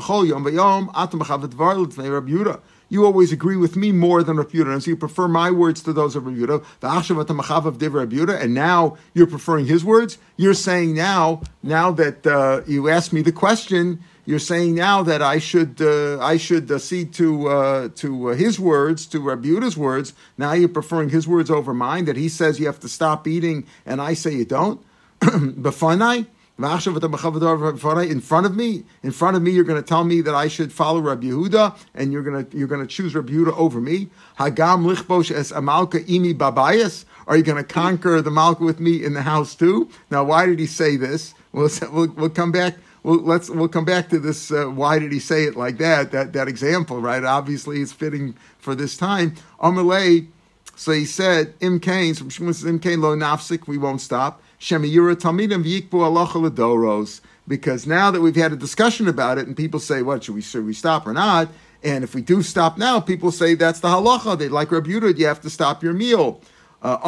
You 2.90 3.04
always 3.04 3.32
agree 3.32 3.56
with 3.56 3.76
me 3.76 3.92
more 3.92 4.22
than 4.22 4.36
Yehuda, 4.38 4.72
and 4.72 4.82
so 4.82 4.90
you 4.90 4.96
prefer 4.96 5.28
my 5.28 5.50
words 5.50 5.82
to 5.82 5.92
those 5.92 6.16
of 6.16 6.24
Rabbi 6.26 6.40
Yehuda. 6.40 8.40
And 8.40 8.54
now 8.54 8.96
you're 9.12 9.26
preferring 9.26 9.66
his 9.66 9.84
words. 9.84 10.16
You're 10.36 10.54
saying 10.54 10.94
now, 10.94 11.42
now 11.62 11.90
that 11.92 12.26
uh, 12.26 12.62
you 12.66 12.88
asked 12.88 13.12
me 13.12 13.20
the 13.22 13.32
question, 13.32 14.00
you're 14.26 14.38
saying 14.38 14.74
now 14.74 15.02
that 15.02 15.20
I 15.22 15.38
should 15.38 15.80
uh, 15.80 16.18
I 16.20 16.36
should 16.36 16.70
uh, 16.70 16.78
see 16.78 17.04
to 17.06 17.48
uh, 17.48 17.88
to 17.96 18.30
uh, 18.30 18.34
his 18.34 18.58
words, 18.58 19.06
to 19.06 19.20
Rabbi 19.20 19.48
Yehuda's 19.48 19.76
words. 19.76 20.14
Now 20.38 20.52
you're 20.52 20.68
preferring 20.68 21.10
his 21.10 21.28
words 21.28 21.50
over 21.50 21.74
mine. 21.74 22.06
That 22.06 22.16
he 22.16 22.28
says 22.28 22.58
you 22.58 22.66
have 22.66 22.80
to 22.80 22.88
stop 22.88 23.26
eating, 23.26 23.66
and 23.84 24.00
I 24.00 24.14
say 24.14 24.32
you 24.32 24.44
don't. 24.44 24.82
B'fanai, 25.20 26.26
in 26.56 28.20
front 28.20 28.46
of 28.46 28.54
me, 28.54 28.84
in 29.02 29.10
front 29.10 29.36
of 29.36 29.42
me, 29.42 29.50
you're 29.50 29.64
going 29.64 29.82
to 29.82 29.86
tell 29.86 30.04
me 30.04 30.20
that 30.20 30.34
I 30.34 30.46
should 30.46 30.72
follow 30.72 31.00
Rabbi 31.00 31.26
Yehuda, 31.26 31.76
and 31.94 32.12
you're 32.12 32.22
going 32.22 32.46
to 32.46 32.56
you're 32.56 32.68
going 32.68 32.80
to 32.80 32.86
choose 32.86 33.14
Rabbi 33.14 33.32
Yehuda 33.32 33.56
over 33.58 33.80
me. 33.80 34.08
Hagam 34.38 34.86
lichbosh 34.86 35.32
es 35.34 35.52
amalka 35.52 36.06
imi 36.06 36.32
babayas. 36.32 37.04
Are 37.26 37.36
you 37.36 37.42
going 37.42 37.56
to 37.56 37.64
conquer 37.64 38.22
the 38.22 38.30
malka 38.30 38.64
with 38.64 38.80
me 38.80 39.04
in 39.04 39.14
the 39.14 39.22
house 39.22 39.54
too? 39.54 39.88
Now, 40.10 40.24
why 40.24 40.46
did 40.46 40.58
he 40.58 40.66
say 40.66 40.96
this? 40.96 41.34
We'll, 41.52 41.70
we'll, 41.90 42.08
we'll 42.08 42.30
come 42.30 42.52
back 42.52 42.74
well, 43.04 43.20
let's 43.20 43.49
we'll 43.49 43.68
come 43.68 43.84
back 43.84 44.08
to 44.08 44.18
this. 44.18 44.50
Uh, 44.50 44.64
why 44.64 44.99
did 44.99 45.12
he 45.12 45.20
say 45.20 45.44
it 45.44 45.56
like 45.56 45.78
that? 45.78 46.11
That 46.11 46.32
that 46.32 46.49
example, 46.49 47.00
right? 47.00 47.23
Obviously, 47.23 47.80
it's 47.80 47.92
fitting 47.92 48.34
for 48.58 48.75
this 48.75 48.96
time. 48.96 49.37
Amalei. 49.61 50.26
So 50.75 50.90
he 50.90 51.04
said, 51.04 51.54
"Im 51.61 51.78
kain." 51.78 52.14
So 52.14 52.25
Im 52.66 52.80
kain 52.80 53.00
lo 53.00 53.14
nafsik. 53.14 53.68
We 53.68 53.78
won't 53.78 54.00
stop. 54.00 54.42
Shemiyura 54.58 55.14
talmidim 55.14 55.62
v'yikbu 55.62 55.90
alacha 55.90 57.20
because 57.46 57.87
now 57.87 58.11
that 58.11 58.20
we've 58.23 58.37
had 58.37 58.52
a 58.52 58.56
discussion 58.56 59.08
about 59.08 59.37
it 59.37 59.46
and 59.46 59.56
people 59.56 59.78
say, 59.78 60.02
what, 60.02 60.25
should 60.25 60.34
we, 60.34 60.40
should 60.40 60.64
we 60.64 60.73
stop 60.73 61.06
or 61.06 61.12
not? 61.12 61.49
And 61.82 62.02
if 62.02 62.14
we 62.14 62.23
do 62.23 62.42
stop 62.42 62.78
now, 62.78 62.99
people 63.00 63.30
say 63.30 63.54
that's 63.54 63.80
the 63.80 63.88
halacha. 63.88 64.38
They 64.38 64.49
like 64.49 64.73
Rabbi 64.73 64.88
Yehuda, 64.88 65.18
you 65.18 65.26
have 65.26 65.42
to 65.42 65.50
stop 65.50 65.82
your 65.82 65.92
meal. 65.92 66.40
Uh, 66.84 66.98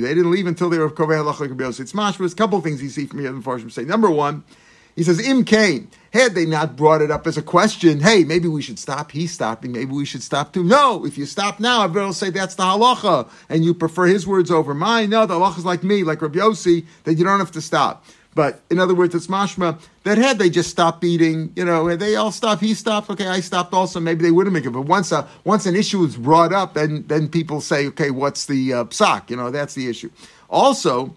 they 0.00 0.14
didn't 0.14 0.30
leave 0.30 0.46
until 0.46 0.70
they 0.70 0.78
were 0.78 0.88
Yossi. 0.90 1.80
It's 1.80 1.92
mashma. 1.92 2.18
There's 2.18 2.32
a 2.32 2.36
couple 2.36 2.58
things 2.62 2.82
you 2.82 2.88
see 2.88 3.04
from 3.04 3.18
here 3.18 3.28
in 3.28 3.42
the 3.42 3.70
say. 3.70 3.84
Number 3.84 4.10
one, 4.10 4.42
he 4.96 5.02
says, 5.02 5.20
Im 5.20 5.44
Kane, 5.44 5.90
had 6.12 6.34
they 6.34 6.46
not 6.46 6.74
brought 6.74 7.02
it 7.02 7.10
up 7.10 7.26
as 7.26 7.36
a 7.36 7.42
question, 7.42 8.00
hey, 8.00 8.24
maybe 8.24 8.48
we 8.48 8.62
should 8.62 8.78
stop, 8.78 9.12
he's 9.12 9.32
stopping, 9.32 9.72
maybe 9.72 9.92
we 9.92 10.06
should 10.06 10.22
stop 10.22 10.54
too. 10.54 10.64
No, 10.64 11.04
if 11.04 11.18
you 11.18 11.26
stop 11.26 11.60
now, 11.60 11.84
everybody 11.84 12.06
will 12.06 12.12
say 12.14 12.30
that's 12.30 12.54
the 12.54 12.62
halacha, 12.62 13.28
and 13.48 13.64
you 13.64 13.74
prefer 13.74 14.06
his 14.06 14.26
words 14.26 14.50
over 14.50 14.72
mine. 14.74 15.10
No, 15.10 15.26
the 15.26 15.34
halacha 15.34 15.58
is 15.58 15.64
like 15.64 15.84
me, 15.84 16.02
like 16.02 16.22
Rabbi 16.22 16.38
Yossi, 16.38 16.86
that 17.04 17.14
you 17.14 17.24
don't 17.24 17.38
have 17.38 17.52
to 17.52 17.60
stop. 17.60 18.04
But 18.34 18.60
in 18.70 18.78
other 18.78 18.94
words, 18.94 19.14
it's 19.14 19.26
mashma 19.26 19.80
that 20.04 20.16
had 20.16 20.38
they 20.38 20.50
just 20.50 20.70
stopped 20.70 21.02
eating, 21.02 21.52
you 21.56 21.64
know, 21.64 21.96
they 21.96 22.14
all 22.14 22.30
stopped, 22.30 22.62
he 22.62 22.74
stopped, 22.74 23.10
okay, 23.10 23.26
I 23.26 23.40
stopped 23.40 23.74
also, 23.74 23.98
maybe 23.98 24.22
they 24.22 24.30
wouldn't 24.30 24.54
make 24.54 24.64
it. 24.64 24.70
But 24.70 24.82
once 24.82 25.10
a, 25.10 25.28
once 25.44 25.66
an 25.66 25.74
issue 25.74 26.04
is 26.04 26.16
brought 26.16 26.52
up, 26.52 26.74
then 26.74 27.04
then 27.08 27.28
people 27.28 27.60
say, 27.60 27.86
okay, 27.88 28.10
what's 28.10 28.46
the 28.46 28.72
uh, 28.72 28.84
psak? 28.84 29.30
You 29.30 29.36
know, 29.36 29.50
that's 29.50 29.74
the 29.74 29.88
issue. 29.88 30.10
Also, 30.48 31.16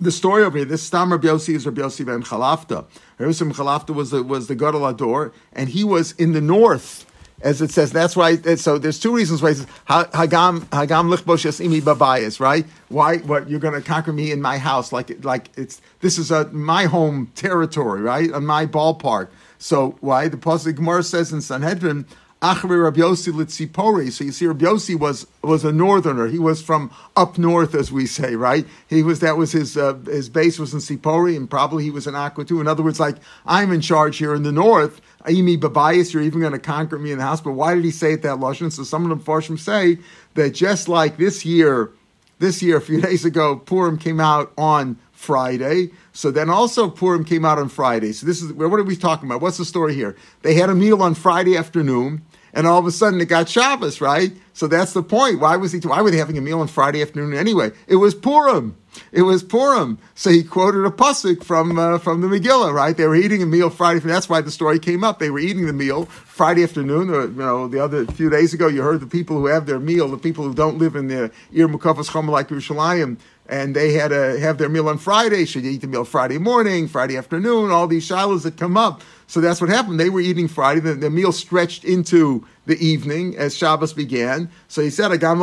the 0.00 0.12
story 0.12 0.44
over 0.44 0.58
here, 0.58 0.66
this 0.66 0.82
Stam 0.82 1.10
Rabbi 1.10 1.26
Yossi 1.26 1.54
is 1.54 1.66
Rabbi 1.66 1.80
Yossi 1.80 2.06
ben 2.06 2.22
Chalafta. 2.22 2.84
Rabbi 3.18 3.30
Yossi 3.30 3.40
ben 3.40 3.52
Chalafta 3.52 3.94
was 3.94 4.10
the, 4.10 4.22
was 4.22 4.46
the 4.46 4.54
Gadol 4.54 4.86
Ador, 4.86 5.32
and 5.52 5.70
he 5.70 5.82
was 5.82 6.12
in 6.12 6.32
the 6.32 6.40
north 6.40 7.06
as 7.40 7.62
it 7.62 7.70
says. 7.70 7.92
That's 7.92 8.16
why. 8.16 8.36
So 8.56 8.78
there's 8.78 8.98
two 8.98 9.14
reasons 9.14 9.42
why 9.42 9.50
it 9.50 9.54
says 9.56 9.66
Hagam 9.88 10.60
Hagam 10.66 11.14
lichbosh 11.14 11.44
imi 11.60 11.80
babayis. 11.80 12.40
Right? 12.40 12.66
Why? 12.88 13.18
What 13.18 13.48
you're 13.48 13.60
going 13.60 13.74
to 13.74 13.86
conquer 13.86 14.12
me 14.12 14.30
in 14.32 14.40
my 14.40 14.58
house? 14.58 14.92
Like 14.92 15.24
like 15.24 15.50
it's 15.56 15.80
this 16.00 16.18
is 16.18 16.30
a 16.30 16.46
my 16.52 16.84
home 16.84 17.30
territory, 17.34 18.02
right? 18.02 18.32
On 18.32 18.44
my 18.44 18.66
ballpark. 18.66 19.28
So 19.58 19.96
why 20.00 20.28
the 20.28 20.36
pasuk 20.36 20.76
Gemara 20.76 21.02
says 21.02 21.32
in 21.32 21.40
Sanhedrin. 21.40 22.06
Achri 22.42 22.82
Rabbi 22.82 23.00
Yossi 23.00 23.32
Litzipori. 23.32 24.12
So 24.12 24.24
you 24.24 24.32
see, 24.32 24.46
Rabbi 24.46 24.66
Yossi 24.66 24.98
was 24.98 25.26
was 25.42 25.64
a 25.64 25.72
northerner. 25.72 26.26
He 26.26 26.38
was 26.38 26.60
from 26.60 26.90
up 27.16 27.38
north, 27.38 27.74
as 27.74 27.90
we 27.90 28.06
say, 28.06 28.36
right? 28.36 28.66
He 28.88 29.02
was 29.02 29.20
that 29.20 29.38
was 29.38 29.52
his 29.52 29.76
uh, 29.76 29.94
his 30.04 30.28
base 30.28 30.58
was 30.58 30.74
in 30.74 30.80
Sipori, 30.80 31.34
and 31.34 31.48
probably 31.48 31.84
he 31.84 31.90
was 31.90 32.06
in 32.06 32.14
Aku 32.14 32.44
too. 32.44 32.60
In 32.60 32.68
other 32.68 32.82
words, 32.82 33.00
like 33.00 33.16
I'm 33.46 33.72
in 33.72 33.80
charge 33.80 34.18
here 34.18 34.34
in 34.34 34.42
the 34.42 34.52
north, 34.52 35.00
Amy 35.26 35.56
Babayas, 35.56 36.12
you're 36.12 36.22
even 36.22 36.40
going 36.40 36.52
to 36.52 36.58
conquer 36.58 36.98
me 36.98 37.10
in 37.10 37.18
the 37.18 37.24
house. 37.24 37.40
But 37.40 37.52
why 37.52 37.74
did 37.74 37.84
he 37.84 37.90
say 37.90 38.12
it 38.12 38.22
that 38.22 38.38
Lashon? 38.38 38.70
So 38.70 38.84
some 38.84 39.10
of 39.10 39.18
the 39.18 39.24
Farshim 39.24 39.58
say 39.58 39.98
that 40.34 40.50
just 40.50 40.88
like 40.88 41.16
this 41.16 41.44
year, 41.44 41.90
this 42.38 42.62
year, 42.62 42.76
a 42.76 42.82
few 42.82 43.00
days 43.08 43.24
ago, 43.24 43.56
Purim 43.56 43.98
came 43.98 44.20
out 44.20 44.52
on 44.58 44.98
Friday. 45.16 45.90
So 46.12 46.30
then 46.30 46.50
also 46.50 46.90
Purim 46.90 47.24
came 47.24 47.44
out 47.44 47.58
on 47.58 47.70
Friday. 47.70 48.12
So 48.12 48.26
this 48.26 48.42
is, 48.42 48.52
what 48.52 48.66
are 48.66 48.82
we 48.84 48.96
talking 48.96 49.26
about? 49.26 49.40
What's 49.40 49.56
the 49.56 49.64
story 49.64 49.94
here? 49.94 50.14
They 50.42 50.54
had 50.54 50.68
a 50.68 50.74
meal 50.74 51.02
on 51.02 51.14
Friday 51.14 51.56
afternoon 51.56 52.22
and 52.52 52.66
all 52.66 52.78
of 52.78 52.86
a 52.86 52.90
sudden 52.90 53.20
it 53.20 53.26
got 53.26 53.48
Shabbos, 53.48 54.00
right? 54.00 54.32
So 54.52 54.66
that's 54.66 54.92
the 54.92 55.02
point. 55.02 55.40
Why 55.40 55.56
was 55.56 55.72
he? 55.72 55.78
Why 55.80 56.02
were 56.02 56.10
they 56.10 56.18
having 56.18 56.38
a 56.38 56.42
meal 56.42 56.60
on 56.60 56.68
Friday 56.68 57.02
afternoon 57.02 57.34
anyway? 57.34 57.72
It 57.86 57.96
was 57.96 58.14
Purim. 58.14 58.76
It 59.12 59.22
was 59.22 59.42
Purim. 59.42 59.98
So 60.14 60.30
he 60.30 60.42
quoted 60.42 60.84
a 60.84 60.90
pasuk 60.90 61.44
from 61.44 61.78
uh, 61.78 61.98
from 61.98 62.20
the 62.20 62.26
Megillah, 62.28 62.72
right? 62.72 62.96
They 62.96 63.06
were 63.06 63.16
eating 63.16 63.42
a 63.42 63.46
meal 63.46 63.70
Friday. 63.70 64.00
That's 64.00 64.28
why 64.28 64.40
the 64.40 64.50
story 64.50 64.78
came 64.78 65.04
up. 65.04 65.18
They 65.18 65.30
were 65.30 65.38
eating 65.38 65.66
the 65.66 65.72
meal 65.72 66.06
Friday 66.06 66.62
afternoon. 66.62 67.10
Or, 67.10 67.22
you 67.22 67.32
know, 67.32 67.68
the 67.68 67.82
other 67.82 68.06
few 68.06 68.30
days 68.30 68.54
ago, 68.54 68.68
you 68.68 68.82
heard 68.82 69.00
the 69.00 69.06
people 69.06 69.36
who 69.36 69.46
have 69.46 69.66
their 69.66 69.80
meal, 69.80 70.08
the 70.08 70.18
people 70.18 70.44
who 70.44 70.54
don't 70.54 70.78
live 70.78 70.96
in 70.96 71.08
the 71.08 71.30
Ir 71.52 71.68
Mukafas 71.68 72.10
Chom 72.10 72.28
like 72.28 72.48
Yerushalayim, 72.48 73.18
and 73.48 73.76
they 73.76 73.92
had 73.92 74.08
to 74.08 74.38
have 74.40 74.58
their 74.58 74.68
meal 74.68 74.88
on 74.88 74.98
Friday. 74.98 75.44
Should 75.44 75.64
you 75.64 75.70
eat 75.70 75.80
the 75.80 75.86
meal 75.86 76.04
Friday 76.04 76.38
morning, 76.38 76.88
Friday 76.88 77.16
afternoon? 77.16 77.70
All 77.70 77.86
these 77.86 78.08
shilas 78.08 78.42
that 78.42 78.56
come 78.56 78.76
up. 78.76 79.02
So 79.26 79.40
that's 79.40 79.60
what 79.60 79.70
happened. 79.70 79.98
They 79.98 80.10
were 80.10 80.20
eating 80.20 80.48
Friday. 80.48 80.80
The, 80.80 80.94
the 80.94 81.10
meal 81.10 81.32
stretched 81.32 81.84
into 81.84 82.46
the 82.66 82.76
evening 82.84 83.36
as 83.36 83.56
Shabbos 83.56 83.92
began. 83.92 84.50
So 84.68 84.82
he 84.82 84.90
said, 84.90 85.10
you're 85.10 85.18
going 85.18 85.38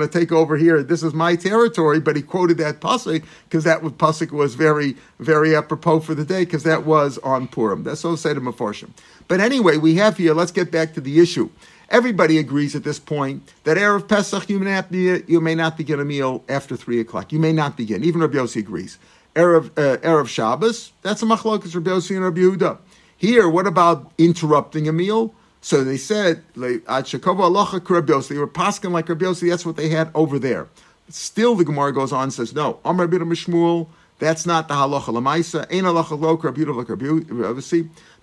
to 0.00 0.08
take 0.10 0.32
over 0.32 0.56
here. 0.56 0.82
This 0.82 1.02
is 1.02 1.14
my 1.14 1.36
territory. 1.36 2.00
But 2.00 2.16
he 2.16 2.22
quoted 2.22 2.58
that 2.58 2.80
pasuk 2.80 3.24
because 3.44 3.64
that 3.64 3.82
was, 3.82 3.92
pasuk 3.92 4.32
was 4.32 4.54
very, 4.54 4.96
very 5.20 5.56
apropos 5.56 6.00
for 6.00 6.14
the 6.14 6.24
day 6.24 6.44
because 6.44 6.64
that 6.64 6.84
was 6.84 7.18
on 7.18 7.48
Purim. 7.48 7.84
That's 7.84 8.00
so 8.00 8.16
said 8.16 8.34
to 8.34 8.40
Meforshim. 8.40 8.90
But 9.28 9.40
anyway, 9.40 9.76
we 9.76 9.94
have 9.96 10.16
here, 10.16 10.34
let's 10.34 10.52
get 10.52 10.70
back 10.70 10.94
to 10.94 11.00
the 11.00 11.20
issue. 11.20 11.48
Everybody 11.90 12.36
agrees 12.38 12.74
at 12.74 12.84
this 12.84 12.98
point 12.98 13.50
that 13.64 13.78
Erev 13.78 14.08
Pesach, 14.08 14.50
you 14.50 14.58
may 14.58 14.72
not, 14.72 14.90
be, 14.90 15.22
you 15.26 15.40
may 15.40 15.54
not 15.54 15.78
begin 15.78 16.00
a 16.00 16.04
meal 16.04 16.44
after 16.48 16.76
3 16.76 17.00
o'clock. 17.00 17.32
You 17.32 17.38
may 17.38 17.52
not 17.52 17.76
begin. 17.76 18.04
Even 18.04 18.20
Rabbi 18.20 18.36
Yossi 18.36 18.56
agrees. 18.56 18.98
Erev, 19.34 19.66
uh, 19.78 19.96
Erev 19.98 20.28
Shabbos, 20.28 20.92
that's 21.02 21.22
a 21.22 21.24
machlokas 21.24 21.74
Rabbi 21.74 21.90
Yossi 21.90 22.16
and 22.16 22.24
Rabbi 22.24 22.40
Yehuda. 22.40 22.78
Here, 23.18 23.48
what 23.48 23.66
about 23.66 24.12
interrupting 24.16 24.88
a 24.88 24.92
meal? 24.92 25.34
So 25.60 25.82
they 25.82 25.96
said, 25.96 26.44
they 26.54 26.78
were 26.78 26.86
paskin 26.86 28.92
like 28.92 29.08
Rabbi 29.08 29.32
that's 29.32 29.66
what 29.66 29.76
they 29.76 29.88
had 29.88 30.12
over 30.14 30.38
there. 30.38 30.68
Still, 31.08 31.56
the 31.56 31.64
Gemara 31.64 31.92
goes 31.92 32.12
on 32.12 32.24
and 32.24 32.32
says, 32.32 32.54
no, 32.54 32.78
Amr 32.84 33.06
Rabbi 33.06 33.24
Mishmuel, 33.24 33.88
that's 34.20 34.46
not 34.46 34.68
the 34.68 34.74
halacha 34.74 35.06
lamaisa. 35.06 35.66
Ain't 35.68 35.84
halacha 35.84 36.18
lo 36.18 36.34
like 36.34 36.88
Rabbi. 36.88 37.06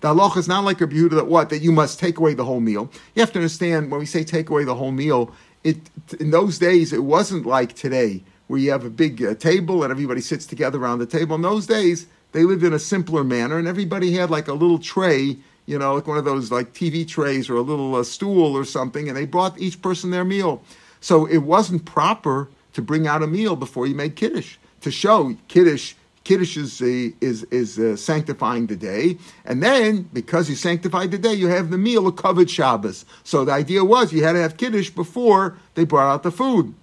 halacha 0.00 0.38
is 0.38 0.48
not 0.48 0.64
like 0.64 0.80
Rabbi 0.80 1.08
that 1.14 1.26
what? 1.26 1.50
That 1.50 1.58
you 1.58 1.72
must 1.72 2.00
take 2.00 2.18
away 2.18 2.32
the 2.32 2.44
whole 2.44 2.60
meal. 2.60 2.90
You 3.14 3.20
have 3.20 3.32
to 3.32 3.38
understand, 3.38 3.90
when 3.90 4.00
we 4.00 4.06
say 4.06 4.24
take 4.24 4.48
away 4.48 4.64
the 4.64 4.74
whole 4.74 4.92
meal, 4.92 5.30
it 5.62 5.76
in 6.18 6.30
those 6.30 6.58
days, 6.58 6.94
it 6.94 7.04
wasn't 7.04 7.44
like 7.44 7.74
today 7.74 8.22
where 8.46 8.60
you 8.60 8.70
have 8.70 8.84
a 8.84 8.90
big 8.90 9.22
uh, 9.22 9.34
table 9.34 9.82
and 9.82 9.90
everybody 9.90 10.20
sits 10.20 10.46
together 10.46 10.78
around 10.78 11.00
the 11.00 11.06
table. 11.06 11.34
In 11.34 11.42
those 11.42 11.66
days, 11.66 12.06
they 12.36 12.44
lived 12.44 12.64
in 12.64 12.74
a 12.74 12.78
simpler 12.78 13.24
manner, 13.24 13.56
and 13.56 13.66
everybody 13.66 14.12
had 14.12 14.28
like 14.28 14.46
a 14.46 14.52
little 14.52 14.78
tray, 14.78 15.38
you 15.64 15.78
know, 15.78 15.94
like 15.94 16.06
one 16.06 16.18
of 16.18 16.26
those 16.26 16.50
like 16.50 16.74
TV 16.74 17.08
trays 17.08 17.48
or 17.48 17.56
a 17.56 17.62
little 17.62 17.94
uh, 17.94 18.04
stool 18.04 18.54
or 18.54 18.62
something, 18.66 19.08
and 19.08 19.16
they 19.16 19.24
brought 19.24 19.58
each 19.58 19.80
person 19.80 20.10
their 20.10 20.22
meal. 20.22 20.62
So 21.00 21.24
it 21.24 21.38
wasn't 21.38 21.86
proper 21.86 22.50
to 22.74 22.82
bring 22.82 23.06
out 23.06 23.22
a 23.22 23.26
meal 23.26 23.56
before 23.56 23.86
you 23.86 23.94
made 23.94 24.16
kiddush 24.16 24.58
to 24.82 24.90
show 24.90 25.34
kiddush. 25.48 25.94
Kiddush 26.24 26.58
is 26.58 26.82
is 26.82 27.44
is 27.44 27.78
uh, 27.78 27.96
sanctifying 27.96 28.66
the 28.66 28.76
day, 28.76 29.16
and 29.46 29.62
then 29.62 30.02
because 30.12 30.50
you 30.50 30.56
sanctified 30.56 31.12
the 31.12 31.18
day, 31.18 31.32
you 31.32 31.48
have 31.48 31.70
the 31.70 31.78
meal 31.78 32.06
of 32.06 32.16
covered 32.16 32.50
Shabbos. 32.50 33.06
So 33.24 33.46
the 33.46 33.52
idea 33.52 33.82
was 33.82 34.12
you 34.12 34.24
had 34.24 34.32
to 34.32 34.42
have 34.42 34.58
kiddush 34.58 34.90
before 34.90 35.56
they 35.74 35.86
brought 35.86 36.12
out 36.12 36.22
the 36.22 36.30
food. 36.30 36.74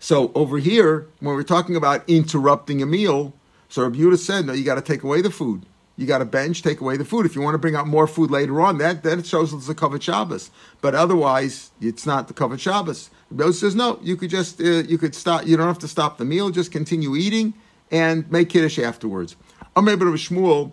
So 0.00 0.32
over 0.34 0.58
here, 0.58 1.06
when 1.20 1.36
we're 1.36 1.44
talking 1.44 1.76
about 1.76 2.02
interrupting 2.08 2.82
a 2.82 2.86
meal, 2.86 3.32
so 3.70 3.82
Rabbi 3.82 3.96
Yehuda 3.96 4.18
said, 4.18 4.46
no, 4.46 4.52
you 4.52 4.64
got 4.64 4.74
to 4.74 4.82
take 4.82 5.02
away 5.02 5.22
the 5.22 5.30
food. 5.30 5.64
You 5.96 6.06
got 6.06 6.18
to 6.18 6.24
bench, 6.24 6.62
take 6.62 6.80
away 6.80 6.96
the 6.96 7.04
food. 7.04 7.24
If 7.24 7.36
you 7.36 7.42
want 7.42 7.54
to 7.54 7.58
bring 7.58 7.76
out 7.76 7.86
more 7.86 8.06
food 8.06 8.30
later 8.30 8.60
on, 8.60 8.78
that 8.78 9.02
then 9.02 9.20
it 9.20 9.26
shows 9.26 9.52
it's 9.52 9.68
a 9.68 9.74
covered 9.74 10.02
Shabbos. 10.02 10.50
But 10.80 10.94
otherwise, 10.94 11.70
it's 11.80 12.04
not 12.04 12.26
the 12.26 12.34
covered 12.34 12.60
Shabbos. 12.60 13.10
Rabbi 13.30 13.52
says, 13.52 13.74
no, 13.74 13.98
you 14.02 14.16
could 14.16 14.30
just 14.30 14.60
uh, 14.60 14.82
you 14.88 14.98
could 14.98 15.14
stop. 15.14 15.46
You 15.46 15.56
don't 15.56 15.68
have 15.68 15.78
to 15.80 15.88
stop 15.88 16.18
the 16.18 16.24
meal. 16.24 16.50
Just 16.50 16.72
continue 16.72 17.14
eating 17.16 17.54
and 17.90 18.30
make 18.30 18.48
kiddush 18.48 18.78
afterwards. 18.78 19.36
Amr 19.76 19.92
ibn 19.92 20.08
Shmuel, 20.14 20.72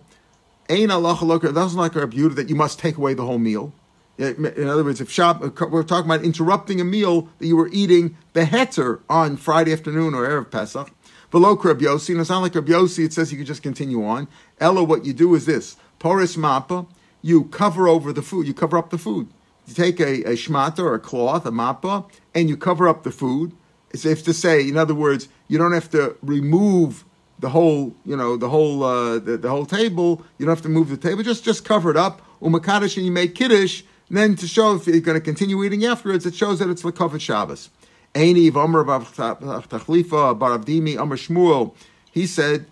ain't 0.68 0.90
Allah 0.90 1.18
not 1.20 1.74
like 1.74 1.94
Rabbi 1.94 2.16
Yehuda 2.16 2.34
that 2.36 2.48
you 2.48 2.56
must 2.56 2.78
take 2.78 2.96
away 2.96 3.14
the 3.14 3.24
whole 3.24 3.38
meal. 3.38 3.72
In 4.18 4.68
other 4.68 4.82
words, 4.82 5.00
if 5.00 5.10
shop, 5.10 5.40
we're 5.40 5.84
talking 5.84 6.10
about 6.10 6.24
interrupting 6.24 6.80
a 6.80 6.84
meal 6.84 7.28
that 7.38 7.46
you 7.46 7.56
were 7.56 7.68
eating 7.70 8.16
beheter 8.32 9.00
on 9.08 9.36
Friday 9.36 9.72
afternoon 9.72 10.12
or 10.12 10.26
Erev 10.26 10.50
Pesach, 10.50 10.90
below 11.30 11.56
Rabbi 11.56 11.84
Yossi, 11.84 12.10
and 12.10 12.20
it's 12.20 12.30
not 12.30 12.40
like 12.40 12.54
Rabbi 12.54 12.72
Yossi, 12.72 13.04
it 13.04 13.12
says 13.12 13.30
you 13.30 13.38
can 13.38 13.46
just 13.46 13.62
continue 13.62 14.04
on. 14.04 14.28
Ella, 14.60 14.82
what 14.82 15.04
you 15.04 15.12
do 15.12 15.34
is 15.34 15.46
this, 15.46 15.76
poris 15.98 16.36
mappa, 16.36 16.86
you 17.22 17.44
cover 17.44 17.88
over 17.88 18.12
the 18.12 18.22
food, 18.22 18.46
you 18.46 18.54
cover 18.54 18.78
up 18.78 18.90
the 18.90 18.98
food. 18.98 19.28
You 19.66 19.74
take 19.74 20.00
a, 20.00 20.22
a 20.22 20.32
shmata 20.32 20.78
or 20.78 20.94
a 20.94 20.98
cloth, 20.98 21.44
a 21.44 21.50
mappa, 21.50 22.08
and 22.34 22.48
you 22.48 22.56
cover 22.56 22.88
up 22.88 23.02
the 23.02 23.10
food. 23.10 23.52
It's 23.90 24.04
if 24.04 24.24
to 24.24 24.32
say, 24.32 24.66
in 24.66 24.76
other 24.76 24.94
words, 24.94 25.28
you 25.46 25.58
don't 25.58 25.72
have 25.72 25.90
to 25.90 26.16
remove 26.22 27.04
the 27.38 27.50
whole, 27.50 27.94
you 28.04 28.16
know, 28.16 28.36
the 28.36 28.48
whole, 28.48 28.82
uh, 28.82 29.18
the, 29.18 29.36
the 29.36 29.48
whole 29.50 29.66
table. 29.66 30.24
You 30.38 30.46
don't 30.46 30.54
have 30.54 30.62
to 30.62 30.68
move 30.68 30.88
the 30.88 30.96
table. 30.96 31.22
Just, 31.22 31.44
just 31.44 31.64
cover 31.64 31.90
it 31.90 31.96
up. 31.96 32.22
Umakadish, 32.40 32.96
and 32.96 33.04
you 33.04 33.12
make 33.12 33.34
kiddush 33.34 33.82
then 34.10 34.36
to 34.36 34.48
show 34.48 34.74
if 34.74 34.86
you're 34.86 35.00
going 35.00 35.18
to 35.18 35.24
continue 35.24 35.62
eating 35.64 35.84
afterwards, 35.84 36.24
it 36.24 36.34
shows 36.34 36.58
that 36.60 36.70
it's 36.70 36.82
Lakovat 36.82 37.20
Shabbos. 37.20 37.70
Eini 38.14 38.54
Omer 38.54 38.84
Tachlifa 38.84 40.38
Baravdimi 40.38 40.98
Amr 40.98 41.16
Shmuel. 41.16 41.74
He 42.10 42.26
said, 42.26 42.66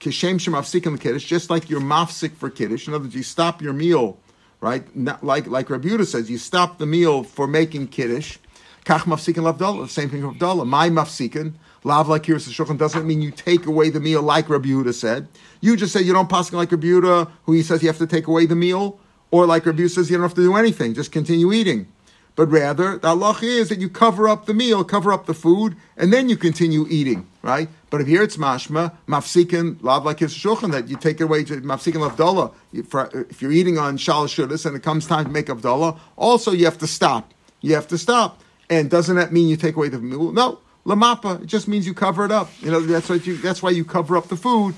"Kishem 0.00 0.38
shem 0.38 0.54
afsikim 0.54 1.00
kiddush," 1.00 1.24
just 1.24 1.50
like 1.50 1.68
you're 1.68 1.80
mafsik 1.80 2.36
for 2.36 2.50
kiddush. 2.50 2.86
In 2.86 2.94
other 2.94 3.04
words, 3.04 3.14
you 3.14 3.22
stop 3.22 3.60
your 3.62 3.72
meal, 3.72 4.18
right? 4.60 4.94
Not 4.94 5.24
like 5.24 5.46
like 5.46 5.70
Rabbi 5.70 5.88
Yehuda 5.88 6.06
says, 6.06 6.30
you 6.30 6.38
stop 6.38 6.78
the 6.78 6.86
meal 6.86 7.24
for 7.24 7.46
making 7.46 7.88
kiddush. 7.88 8.38
Kach 8.84 9.00
mafsikin 9.00 9.42
lavdallah. 9.50 9.88
Same 9.88 10.08
thing 10.08 10.22
for 10.22 10.32
lavdallah. 10.32 10.66
My 10.66 10.88
mafsikin. 10.90 11.54
Lav 11.84 12.08
like 12.08 12.26
here 12.26 12.36
shulchan 12.36 12.78
doesn't 12.78 13.06
mean 13.06 13.20
you 13.22 13.32
take 13.32 13.66
away 13.66 13.90
the 13.90 13.98
meal 13.98 14.22
like 14.22 14.48
Rabbi 14.48 14.68
Yehuda 14.68 14.94
said. 14.94 15.26
You 15.60 15.76
just 15.76 15.92
say 15.92 16.00
you 16.00 16.12
don't 16.12 16.28
pass 16.28 16.52
like 16.52 16.70
Rabbi 16.70 16.86
Yehuda, 16.86 17.28
who 17.44 17.52
he 17.54 17.62
says 17.62 17.82
you 17.82 17.88
have 17.88 17.98
to 17.98 18.06
take 18.06 18.28
away 18.28 18.46
the 18.46 18.54
meal. 18.54 19.00
Or 19.32 19.46
like 19.46 19.66
Rabbi 19.66 19.86
says, 19.86 20.10
you 20.10 20.16
don't 20.16 20.24
have 20.24 20.34
to 20.34 20.42
do 20.42 20.54
anything, 20.56 20.92
just 20.92 21.10
continue 21.10 21.52
eating. 21.52 21.86
But 22.34 22.46
rather, 22.46 22.98
the 22.98 23.08
Allah 23.08 23.36
is 23.42 23.68
that 23.68 23.78
you 23.78 23.90
cover 23.90 24.28
up 24.28 24.46
the 24.46 24.54
meal, 24.54 24.84
cover 24.84 25.12
up 25.12 25.26
the 25.26 25.34
food, 25.34 25.76
and 25.96 26.12
then 26.12 26.28
you 26.28 26.36
continue 26.36 26.86
eating. 26.88 27.26
right? 27.42 27.68
But 27.90 28.00
if 28.00 28.06
here 28.06 28.22
it's 28.22 28.38
mashma, 28.38 28.92
mafsikin 29.06 29.82
lav 29.82 30.04
shulchan 30.04 30.72
that 30.72 30.88
you 30.88 30.96
take 30.96 31.20
it 31.20 31.24
away 31.24 31.44
to 31.44 31.60
mafsikin 31.60 32.08
avdallah. 32.08 32.54
If 32.72 33.42
you're 33.42 33.52
eating 33.52 33.76
on 33.76 33.98
shalosh 33.98 34.66
and 34.66 34.76
it 34.76 34.82
comes 34.82 35.06
time 35.06 35.26
to 35.26 35.30
make 35.30 35.46
avdallah, 35.46 35.98
also 36.16 36.52
you 36.52 36.64
have 36.64 36.78
to 36.78 36.86
stop. 36.86 37.32
You 37.60 37.74
have 37.74 37.88
to 37.88 37.98
stop. 37.98 38.40
And 38.70 38.88
doesn't 38.90 39.16
that 39.16 39.32
mean 39.32 39.48
you 39.48 39.56
take 39.56 39.76
away 39.76 39.90
the 39.90 39.98
meal? 39.98 40.32
No, 40.32 40.60
lamapa. 40.86 41.42
It 41.42 41.46
just 41.46 41.68
means 41.68 41.86
you 41.86 41.92
cover 41.92 42.24
it 42.24 42.32
up. 42.32 42.48
You 42.60 42.70
know 42.70 42.80
that's 42.80 43.10
what 43.10 43.26
you. 43.26 43.36
That's 43.36 43.62
why 43.62 43.70
you 43.70 43.84
cover 43.84 44.16
up 44.16 44.28
the 44.28 44.36
food 44.36 44.74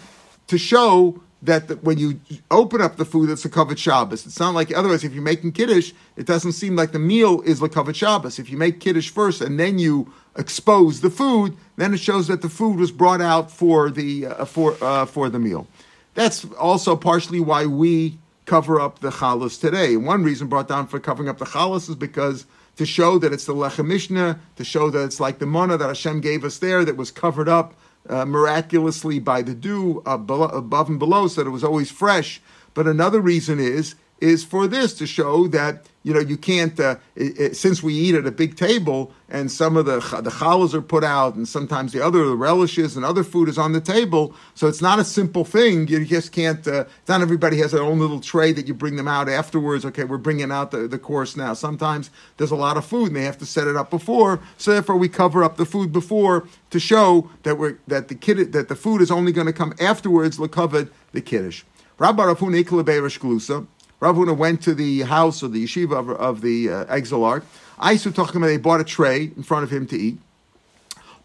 to 0.48 0.58
show 0.58 1.22
that 1.44 1.68
the, 1.68 1.76
when 1.76 1.98
you 1.98 2.20
open 2.50 2.80
up 2.80 2.96
the 2.96 3.04
food, 3.04 3.30
it's 3.30 3.44
a 3.44 3.48
covered 3.48 3.78
Shabbos. 3.78 4.26
It's 4.26 4.40
not 4.40 4.54
like 4.54 4.74
otherwise. 4.74 5.04
If 5.04 5.12
you're 5.12 5.22
making 5.22 5.52
kiddush, 5.52 5.92
it 6.16 6.26
doesn't 6.26 6.52
seem 6.52 6.74
like 6.74 6.92
the 6.92 6.98
meal 6.98 7.42
is 7.42 7.60
covered 7.60 7.96
Shabbos. 7.96 8.38
If 8.38 8.50
you 8.50 8.56
make 8.56 8.80
kiddush 8.80 9.10
first 9.10 9.40
and 9.40 9.60
then 9.60 9.78
you 9.78 10.12
expose 10.36 11.00
the 11.00 11.10
food, 11.10 11.56
then 11.76 11.94
it 11.94 12.00
shows 12.00 12.28
that 12.28 12.42
the 12.42 12.48
food 12.48 12.78
was 12.78 12.90
brought 12.90 13.20
out 13.20 13.50
for 13.50 13.90
the 13.90 14.26
uh, 14.26 14.44
for 14.44 14.76
uh, 14.82 15.06
for 15.06 15.28
the 15.28 15.38
meal. 15.38 15.66
That's 16.14 16.44
also 16.54 16.96
partially 16.96 17.40
why 17.40 17.66
we 17.66 18.18
cover 18.46 18.80
up 18.80 19.00
the 19.00 19.10
chalus 19.10 19.60
today. 19.60 19.96
One 19.96 20.22
reason 20.22 20.48
brought 20.48 20.68
down 20.68 20.86
for 20.86 21.00
covering 21.00 21.28
up 21.28 21.38
the 21.38 21.46
chalus 21.46 21.88
is 21.88 21.96
because 21.96 22.46
to 22.76 22.86
show 22.86 23.18
that 23.18 23.32
it's 23.32 23.46
the 23.46 23.54
lechem 23.54 23.86
mishnah, 23.86 24.40
to 24.56 24.64
show 24.64 24.90
that 24.90 25.04
it's 25.04 25.20
like 25.20 25.38
the 25.38 25.46
mana 25.46 25.76
that 25.76 25.86
Hashem 25.86 26.20
gave 26.20 26.44
us 26.44 26.58
there 26.58 26.84
that 26.84 26.96
was 26.96 27.10
covered 27.10 27.48
up 27.48 27.74
uh, 28.08 28.24
miraculously 28.24 29.18
by 29.18 29.42
the 29.42 29.54
dew 29.54 30.02
above 30.06 30.88
and 30.88 30.98
below, 30.98 31.26
so 31.26 31.42
that 31.42 31.48
it 31.48 31.52
was 31.52 31.64
always 31.64 31.90
fresh. 31.90 32.40
But 32.74 32.86
another 32.86 33.20
reason 33.20 33.60
is 33.60 33.94
is 34.20 34.44
for 34.44 34.66
this 34.66 34.94
to 34.94 35.06
show 35.06 35.46
that 35.48 35.86
you 36.02 36.12
know 36.14 36.20
you 36.20 36.36
can't 36.36 36.78
uh, 36.78 36.96
it, 37.16 37.40
it, 37.40 37.56
since 37.56 37.82
we 37.82 37.94
eat 37.94 38.14
at 38.14 38.26
a 38.26 38.30
big 38.30 38.56
table 38.56 39.12
and 39.28 39.50
some 39.50 39.76
of 39.76 39.86
the 39.86 39.96
the 40.22 40.30
challahs 40.30 40.72
are 40.72 40.82
put 40.82 41.02
out 41.02 41.34
and 41.34 41.48
sometimes 41.48 41.92
the 41.92 42.04
other 42.04 42.24
the 42.24 42.36
relishes 42.36 42.96
and 42.96 43.04
other 43.04 43.24
food 43.24 43.48
is 43.48 43.58
on 43.58 43.72
the 43.72 43.80
table 43.80 44.34
so 44.54 44.68
it's 44.68 44.80
not 44.80 44.98
a 44.98 45.04
simple 45.04 45.44
thing. 45.44 45.88
You 45.88 46.04
just 46.04 46.30
can't 46.32 46.66
uh, 46.68 46.84
not 47.08 47.22
everybody 47.22 47.58
has 47.58 47.72
their 47.72 47.82
own 47.82 47.98
little 47.98 48.20
tray 48.20 48.52
that 48.52 48.68
you 48.68 48.74
bring 48.74 48.96
them 48.96 49.08
out 49.08 49.28
afterwards. 49.28 49.84
Okay 49.84 50.04
we're 50.04 50.18
bringing 50.18 50.52
out 50.52 50.70
the, 50.70 50.86
the 50.86 50.98
course 50.98 51.36
now. 51.36 51.54
Sometimes 51.54 52.10
there's 52.36 52.52
a 52.52 52.56
lot 52.56 52.76
of 52.76 52.84
food 52.84 53.08
and 53.08 53.16
they 53.16 53.24
have 53.24 53.38
to 53.38 53.46
set 53.46 53.66
it 53.66 53.76
up 53.76 53.90
before 53.90 54.40
so 54.58 54.72
therefore 54.72 54.96
we 54.96 55.08
cover 55.08 55.42
up 55.42 55.56
the 55.56 55.66
food 55.66 55.92
before 55.92 56.46
to 56.70 56.78
show 56.78 57.30
that 57.42 57.58
we're 57.58 57.78
that 57.88 58.08
the 58.08 58.14
kid 58.14 58.52
that 58.52 58.68
the 58.68 58.76
food 58.76 59.00
is 59.00 59.10
only 59.10 59.32
going 59.32 59.46
to 59.46 59.52
come 59.52 59.74
afterwards 59.80 60.36
the 60.36 61.20
kiddush. 61.20 61.64
Rabbi 61.96 62.24
Rafun 62.24 62.64
Glusa 62.64 63.66
Rav 64.04 64.16
Huna 64.16 64.36
went 64.36 64.60
to 64.64 64.74
the 64.74 65.00
house 65.00 65.42
or 65.42 65.48
the 65.48 65.64
yeshiva 65.64 65.98
of, 65.98 66.10
of 66.10 66.42
the 66.42 66.68
uh, 66.68 66.84
exilarch. 66.94 67.42
Aisu 67.78 68.14
about 68.14 68.46
they 68.46 68.58
bought 68.58 68.78
a 68.78 68.84
tray 68.84 69.32
in 69.34 69.42
front 69.42 69.64
of 69.64 69.70
him 69.70 69.86
to 69.86 69.96
eat. 69.96 70.18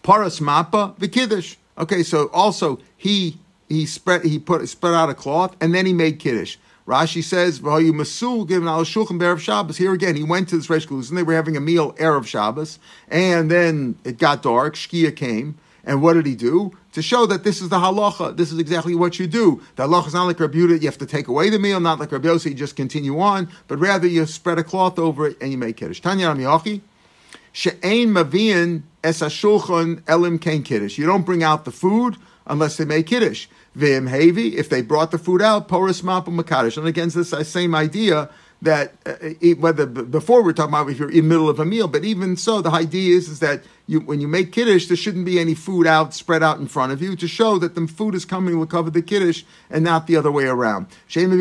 Paras 0.01 0.39
mappa 0.39 0.98
the. 0.98 1.57
Okay, 1.77 2.03
so 2.03 2.27
also 2.27 2.79
he 2.95 3.38
he 3.67 3.86
spread 3.86 4.24
he 4.24 4.39
put 4.39 4.65
spread 4.69 4.93
out 4.93 5.09
a 5.09 5.13
cloth 5.13 5.57
and 5.59 5.75
then 5.75 5.86
he 5.86 5.91
made 5.91 6.19
kiddush. 6.19 6.55
Rashi 6.88 7.21
says, 7.21 7.59
"V'hayu 7.59 7.91
masul 7.91 8.48
given 8.48 8.69
al 8.69 8.86
shulchan 8.86 9.19
berev 9.19 9.39
Shabbos." 9.39 9.75
Here 9.75 9.91
again, 9.91 10.15
he 10.15 10.24
went 10.24 10.48
to 10.48 10.55
this 10.55 10.67
Reish 10.67 10.89
and 11.09 11.17
they 11.17 11.24
were 11.24 11.33
having 11.33 11.57
a 11.57 11.59
meal 11.59 11.91
erev 11.95 12.25
Shabbos, 12.25 12.79
and 13.09 13.51
then 13.51 13.98
it 14.05 14.17
got 14.19 14.41
dark. 14.41 14.75
Shkia 14.75 15.13
came, 15.13 15.57
and 15.83 16.01
what 16.01 16.13
did 16.13 16.25
he 16.25 16.36
do? 16.36 16.77
To 16.93 17.03
show 17.03 17.27
that 17.27 17.43
this 17.43 17.62
is 17.62 17.69
the 17.69 17.77
halacha, 17.77 18.36
this 18.36 18.51
is 18.51 18.58
exactly 18.58 18.96
what 18.96 19.19
you 19.19 19.27
do. 19.27 19.62
The 19.75 19.88
halacha 19.88 20.08
is 20.08 20.13
not 20.15 20.25
like 20.25 20.39
Rabbi 20.39 20.58
you 20.58 20.79
have 20.79 20.98
to 20.98 21.05
take 21.05 21.27
away 21.27 21.50
the 21.50 21.60
meal, 21.60 21.79
not 21.79 22.00
like 22.00 22.12
Rabbi 22.12 22.27
Yossi, 22.27 22.46
you 22.46 22.55
just 22.55 22.75
continue 22.75 23.19
on, 23.19 23.48
but 23.67 23.77
rather 23.77 24.08
you 24.08 24.25
spread 24.25 24.58
a 24.58 24.63
cloth 24.63 24.98
over 24.98 25.27
it 25.27 25.38
and 25.39 25.51
you 25.51 25.58
make 25.58 25.77
kiddush. 25.77 26.01
Tanya 26.01 26.27
Amiyachi, 26.27 26.81
she'ein 27.51 28.10
mavian 28.10 28.81
es 29.03 29.22
hashulchan 29.22 30.01
elim 30.08 30.39
kain 30.39 30.63
kiddush. 30.63 30.98
You 30.98 31.05
don't 31.05 31.25
bring 31.25 31.43
out 31.43 31.65
the 31.65 31.72
food 31.72 32.17
unless 32.48 32.77
they 32.77 32.86
make 32.86 33.05
kiddush. 33.05 33.48
Vim 33.75 34.08
hevi, 34.08 34.53
if 34.53 34.67
they 34.69 34.81
brought 34.81 35.12
the 35.12 35.19
food 35.19 35.43
out, 35.43 35.67
poris 35.67 36.01
mapu 36.01 36.31
makadish. 36.31 36.75
And 36.75 36.88
against 36.88 37.15
this 37.15 37.29
same 37.48 37.75
idea, 37.75 38.29
that 38.61 38.93
uh, 39.05 39.11
whether 39.59 39.86
before 39.86 40.43
we're 40.43 40.51
talking 40.51 40.73
about 40.73 40.89
if 40.89 40.99
you're 40.99 41.12
in 41.12 41.27
middle 41.29 41.49
of 41.49 41.60
a 41.60 41.65
meal, 41.65 41.88
but 41.88 42.03
even 42.03 42.36
so, 42.36 42.62
the 42.62 42.69
idea 42.69 43.15
is 43.15 43.29
is 43.29 43.39
that 43.39 43.63
you 43.88 44.01
when 44.01 44.19
you 44.19 44.27
make 44.27 44.51
kiddush, 44.51 44.88
there 44.88 44.97
shouldn't 44.97 45.25
be 45.25 45.39
any 45.39 45.55
food 45.55 45.88
out 45.88 46.13
spread 46.13 46.43
out 46.43 46.60
in 46.60 46.67
front 46.67 46.91
of 46.91 47.01
you 47.01 47.15
to 47.15 47.27
show 47.27 47.57
that 47.60 47.75
the 47.75 47.88
food 47.88 48.15
is 48.15 48.25
coming 48.25 48.60
to 48.60 48.65
cover 48.65 48.89
the 48.89 49.01
kiddush 49.01 49.43
and 49.69 49.86
not 49.86 50.07
the 50.07 50.17
other 50.17 50.31
way 50.31 50.45
around. 50.45 50.88
If 51.15 51.31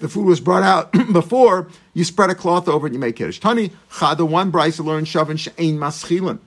the 0.00 0.08
food 0.08 0.26
was 0.26 0.40
brought 0.40 0.64
out 0.64 0.92
before, 1.12 1.68
you 1.94 2.02
spread 2.02 2.30
a 2.30 2.34
cloth 2.34 2.68
over 2.68 2.86
it 2.86 2.90
and 2.90 2.96
you 2.96 3.00
make 3.00 3.14
kiddush. 3.16 3.38
Tani 3.38 3.70
chada 3.92 4.28
one 4.28 4.50
brisa 4.50 4.84
learned 4.84 5.06
shavin 5.06 5.38
she'ein 5.38 5.78
maschilin. 5.78 6.40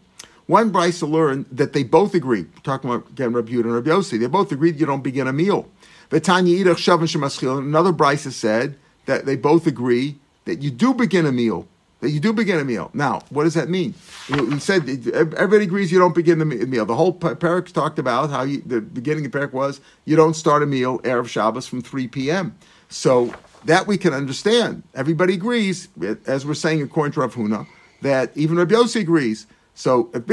One 0.48 0.70
brisa 0.74 1.10
learned 1.10 1.46
that 1.54 1.72
they 1.72 1.84
both 1.84 2.14
agree. 2.14 2.46
talking 2.64 2.90
about 2.90 3.10
again 3.12 3.32
Rabbi 3.32 3.54
Yehuda 3.54 3.64
and 3.64 3.76
Rabbi 3.76 3.92
Yossi. 3.92 4.20
They 4.20 4.28
both 4.28 4.52
agreed 4.52 4.78
you 4.78 4.86
don't 4.86 5.02
begin 5.02 5.28
a 5.28 5.34
meal. 5.34 5.70
Another 6.12 7.94
brisa 7.94 8.32
said 8.32 8.78
that 9.06 9.26
they 9.26 9.36
both 9.36 9.66
agree 9.66 10.18
that 10.46 10.62
you 10.62 10.70
do 10.70 10.94
begin 10.94 11.26
a 11.26 11.32
meal. 11.32 11.68
That 12.02 12.10
you 12.10 12.20
do 12.20 12.34
begin 12.34 12.60
a 12.60 12.66
meal. 12.66 12.90
Now, 12.94 13.22
what 13.30 13.44
does 13.44 13.54
that 13.54 13.70
mean? 13.70 13.94
We 14.28 14.60
said 14.60 14.90
everybody 15.14 15.64
agrees 15.66 15.92
you 15.92 16.00
don't 16.00 16.16
begin 16.16 16.40
the 16.40 16.46
meal. 16.46 16.86
The 16.86 16.96
whole 16.96 17.14
parak 17.14 17.72
talked 17.72 18.00
about 18.00 18.32
how 18.32 18.42
you, 18.42 18.62
the 18.66 18.82
beginning 18.82 19.26
of 19.26 19.32
parak 19.32 19.54
was 19.54 19.80
you 20.06 20.16
don't 20.16 20.34
start 20.34 20.64
a 20.64 20.66
meal 20.66 21.00
erev 21.00 21.28
Shabbos 21.28 21.68
from 21.68 21.82
three 21.82 22.08
p.m. 22.08 22.56
So 22.90 23.34
that 23.66 23.86
we 23.86 23.98
can 23.98 24.14
understand. 24.14 24.82
Everybody 24.96 25.36
agrees, 25.36 25.90
as 26.26 26.46
we're 26.46 26.56
saying 26.56 26.82
according 26.82 27.14
to 27.14 27.20
Rav 27.22 27.36
Huna, 27.36 27.68
that 28.02 28.36
even 28.36 28.58
Rabbi 28.58 28.74
Yossi 28.74 29.02
agrees 29.02 29.46
so 29.74 30.10
you 30.14 30.30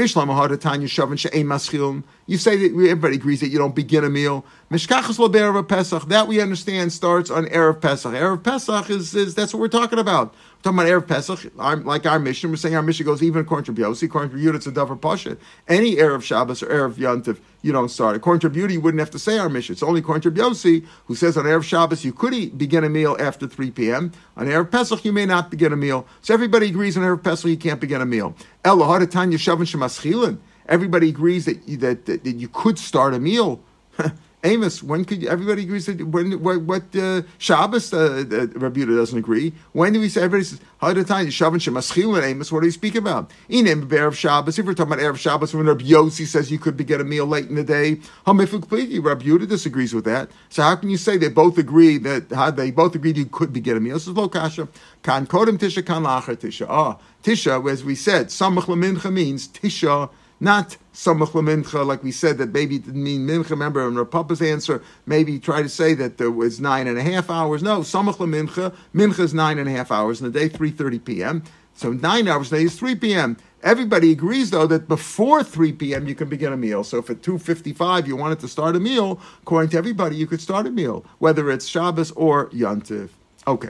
say 2.37 2.57
that 2.57 2.71
everybody 2.89 3.15
agrees 3.15 3.39
that 3.39 3.47
you 3.47 3.57
don't 3.57 3.73
begin 3.75 4.03
a 4.03 4.09
meal. 4.09 4.45
Mishkachas 4.71 5.17
Lo 5.17 5.63
Pesach, 5.63 6.05
that 6.09 6.27
we 6.27 6.39
understand 6.39 6.93
starts 6.93 7.31
on 7.31 7.47
Erev 7.47 7.81
Pesach. 7.81 8.13
Erev 8.13 8.43
Pesach 8.43 8.91
is, 8.91 9.15
is 9.15 9.33
that's 9.33 9.51
what 9.51 9.61
we're 9.61 9.67
talking 9.67 9.97
about. 9.97 10.31
We're 10.31 10.61
talking 10.61 10.79
about 10.79 10.87
Erev 10.91 11.07
Pesach, 11.07 11.51
like 11.55 12.05
our 12.05 12.19
mission. 12.19 12.51
We're 12.51 12.57
saying 12.57 12.75
our 12.75 12.83
mission 12.83 13.03
goes 13.03 13.23
even 13.23 13.41
according 13.41 13.73
to 13.73 13.81
Biosi, 13.81 14.03
according 14.03 14.29
to 14.29 14.37
Yud, 14.37 14.53
it's 14.53 14.67
a 14.67 14.71
Davar 14.71 15.01
Pasha. 15.01 15.37
Any 15.67 15.95
Erev 15.95 16.21
Shabbos 16.21 16.61
or 16.61 16.67
Erev 16.67 16.93
Yantiv, 16.97 17.39
you 17.63 17.71
don't 17.71 17.89
start. 17.89 18.15
According 18.15 18.41
to 18.41 18.49
Beauty, 18.51 18.75
you 18.75 18.81
wouldn't 18.81 18.99
have 18.99 19.09
to 19.09 19.17
say 19.17 19.39
our 19.39 19.49
mission. 19.49 19.73
It's 19.73 19.81
only 19.81 20.01
according 20.01 20.21
to 20.21 20.39
Biosi, 20.39 20.85
who 21.07 21.15
says 21.15 21.35
on 21.35 21.45
Erev 21.45 21.63
Shabbos 21.63 22.05
you 22.05 22.13
could 22.13 22.35
eat, 22.35 22.55
begin 22.55 22.83
a 22.83 22.89
meal 22.89 23.17
after 23.19 23.47
3 23.47 23.71
p.m. 23.71 24.11
On 24.37 24.45
Erev 24.45 24.69
Pesach, 24.69 25.03
you 25.03 25.11
may 25.11 25.25
not 25.25 25.49
begin 25.49 25.73
a 25.73 25.77
meal. 25.77 26.05
So 26.21 26.31
everybody 26.31 26.67
agrees 26.67 26.95
on 26.95 27.01
Erev 27.01 27.23
Pesach, 27.23 27.49
you 27.49 27.57
can't 27.57 27.81
begin 27.81 28.01
a 28.01 28.05
meal. 28.05 28.35
Elohadatan 28.63 29.33
Yeshavin 29.33 29.65
Shemaschilin. 29.65 30.37
Everybody 30.67 31.09
agrees 31.09 31.45
that, 31.45 31.65
that, 31.79 32.05
that, 32.05 32.23
that 32.23 32.35
you 32.35 32.49
could 32.49 32.77
start 32.77 33.15
a 33.15 33.19
meal. 33.19 33.63
Amos, 34.43 34.81
when 34.81 35.03
could 35.03 35.25
everybody 35.25 35.63
agrees 35.63 35.85
that 35.87 36.01
when 36.01 36.41
what, 36.41 36.61
what 36.61 36.95
uh, 36.95 37.23
Shabbos 37.39 37.93
uh, 37.93 38.23
uh, 38.31 38.47
Rabbi 38.57 38.85
doesn't 38.85 39.17
agree? 39.17 39.51
When 39.73 39.91
do 39.91 39.99
we 39.99 40.07
say 40.07 40.21
everybody 40.21 40.45
says 40.45 40.61
how 40.77 40.93
the 40.93 41.03
time 41.03 41.29
Shabbos 41.29 41.63
Shemaschil 41.63 42.15
and 42.15 42.25
Amos? 42.25 42.49
What 42.49 42.61
do 42.61 42.67
you 42.67 42.71
speak 42.71 42.95
about? 42.95 43.31
In 43.49 43.65
Erev 43.65 44.13
Shabbos, 44.13 44.57
if 44.57 44.65
we're 44.65 44.75
talking 44.75 44.93
about 44.93 45.03
Erev 45.03 45.17
Shabbos, 45.17 45.53
when 45.53 45.65
Rabbi 45.65 45.83
Yossi 45.83 46.25
says 46.25 46.49
you 46.49 46.57
could 46.57 46.77
be, 46.77 46.85
get 46.85 47.01
a 47.01 47.03
meal 47.03 47.25
late 47.25 47.47
in 47.49 47.55
the 47.55 47.65
day, 47.65 47.97
Hamifik 48.25 48.61
completely 48.61 48.99
Rabbi 48.99 49.25
Yehuda 49.25 49.49
disagrees 49.49 49.93
with 49.93 50.05
that. 50.05 50.31
So 50.47 50.63
how 50.63 50.77
can 50.77 50.89
you 50.89 50.97
say 50.97 51.17
they 51.17 51.27
both 51.27 51.57
agree 51.57 51.97
that 51.97 52.31
how 52.31 52.49
they 52.49 52.71
both 52.71 52.95
agreed 52.95 53.17
you 53.17 53.25
could 53.25 53.51
be 53.51 53.59
get 53.59 53.75
a 53.75 53.81
meal? 53.81 53.95
This 53.95 54.07
is 54.07 54.13
low 54.13 54.29
kasha. 54.29 54.69
Kan 55.03 55.27
kodem 55.27 55.57
tisha 55.57 55.85
kan 55.85 56.03
lacher 56.03 56.37
tisha. 56.37 56.65
Ah, 56.69 56.97
tisha, 57.23 57.69
as 57.69 57.83
we 57.83 57.93
said, 57.93 58.27
samach 58.27 58.63
lemincha 58.63 59.11
means 59.11 59.49
tisha 59.49 60.09
not 60.39 60.77
samach 60.93 61.31
mincha, 61.31 61.85
like 61.85 62.03
we 62.03 62.11
said 62.11 62.37
that 62.37 62.53
maybe 62.53 62.79
didn't 62.79 63.03
mean 63.03 63.27
mincha. 63.27 63.51
Remember, 63.51 63.87
in 63.87 64.05
Papa's 64.05 64.41
answer, 64.41 64.81
maybe 65.05 65.39
try 65.39 65.61
to 65.61 65.69
say 65.69 65.93
that 65.95 66.17
there 66.17 66.31
was 66.31 66.59
nine 66.59 66.87
and 66.87 66.97
a 66.97 67.03
half 67.03 67.29
hours. 67.29 67.61
No, 67.61 67.79
samach 67.79 68.17
mincha. 68.17 68.73
Mincha 68.93 69.19
is 69.19 69.33
nine 69.33 69.59
and 69.59 69.67
a 69.67 69.71
half 69.71 69.91
hours 69.91 70.21
in 70.21 70.31
the 70.31 70.39
day, 70.39 70.49
three 70.49 70.71
thirty 70.71 70.99
p.m. 70.99 71.43
So 71.73 71.93
nine 71.93 72.27
hours 72.27 72.51
a 72.51 72.57
day 72.57 72.63
is 72.63 72.77
three 72.77 72.95
p.m. 72.95 73.37
Everybody 73.61 74.11
agrees, 74.11 74.51
though, 74.51 74.67
that 74.67 74.87
before 74.87 75.43
3 75.43 75.73
p.m. 75.73 76.07
you 76.07 76.15
can 76.15 76.29
begin 76.29 76.53
a 76.53 76.57
meal. 76.57 76.83
So 76.85 76.99
if 76.99 77.09
at 77.09 77.21
2.55 77.21 78.07
you 78.07 78.15
wanted 78.15 78.39
to 78.39 78.47
start 78.47 78.75
a 78.77 78.79
meal, 78.79 79.19
according 79.41 79.71
to 79.71 79.77
everybody, 79.77 80.15
you 80.15 80.27
could 80.27 80.39
start 80.39 80.65
a 80.65 80.71
meal, 80.71 81.05
whether 81.17 81.51
it's 81.51 81.65
Shabbos 81.65 82.11
or 82.11 82.49
Yantiv. 82.51 83.09
Okay. 83.45 83.69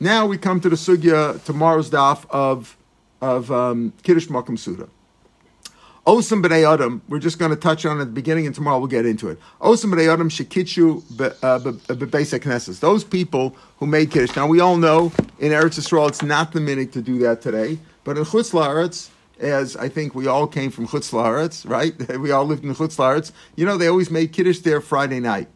Now 0.00 0.26
we 0.26 0.38
come 0.38 0.60
to 0.60 0.68
the 0.68 0.76
sugya, 0.76 1.42
tomorrow's 1.44 1.90
daf 1.90 2.28
of, 2.30 2.76
of 3.20 3.52
um, 3.52 3.92
Kiddush 4.02 4.26
Makom 4.26 4.58
Suda. 4.58 4.88
Osam 6.08 6.42
b'nei 6.42 6.66
adam, 6.66 7.02
we're 7.10 7.18
just 7.18 7.38
going 7.38 7.50
to 7.50 7.56
touch 7.56 7.84
on 7.84 8.00
at 8.00 8.06
the 8.06 8.12
beginning, 8.12 8.46
and 8.46 8.54
tomorrow 8.54 8.78
we'll 8.78 8.86
get 8.88 9.04
into 9.04 9.28
it. 9.28 9.38
Osam 9.60 9.92
b'nei 9.92 10.10
adam 10.10 10.30
shekitchu 10.30 11.02
b'beis 11.02 11.42
uh, 11.42 12.36
uh, 12.36 12.38
knesses. 12.38 12.80
Those 12.80 13.04
people 13.04 13.54
who 13.76 13.86
made 13.86 14.10
kiddush. 14.10 14.34
Now 14.34 14.46
we 14.46 14.58
all 14.58 14.78
know 14.78 15.12
in 15.38 15.52
Eretz 15.52 15.78
Yisrael 15.78 16.08
it's 16.08 16.22
not 16.22 16.52
the 16.52 16.60
minute 16.60 16.92
to 16.92 17.02
do 17.02 17.18
that 17.18 17.42
today, 17.42 17.78
but 18.04 18.16
in 18.16 18.24
Chutz 18.24 18.54
La'aretz, 18.54 19.10
as 19.38 19.76
I 19.76 19.90
think 19.90 20.14
we 20.14 20.26
all 20.26 20.46
came 20.46 20.70
from 20.70 20.88
Chutz 20.88 21.12
La'aretz, 21.12 21.68
right? 21.68 22.18
we 22.18 22.30
all 22.30 22.46
lived 22.46 22.64
in 22.64 22.74
Chutz 22.74 22.96
La'aretz. 22.96 23.30
You 23.54 23.66
know 23.66 23.76
they 23.76 23.88
always 23.88 24.10
made 24.10 24.32
kiddush 24.32 24.60
there 24.60 24.80
Friday 24.80 25.20
night. 25.20 25.48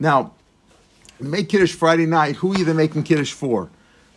Now, 0.00 0.32
make 1.20 1.50
kiddush 1.50 1.74
Friday 1.74 2.06
night. 2.06 2.36
Who 2.36 2.54
are 2.54 2.56
you 2.56 2.64
making 2.72 3.02
kiddush 3.02 3.34
for? 3.34 3.68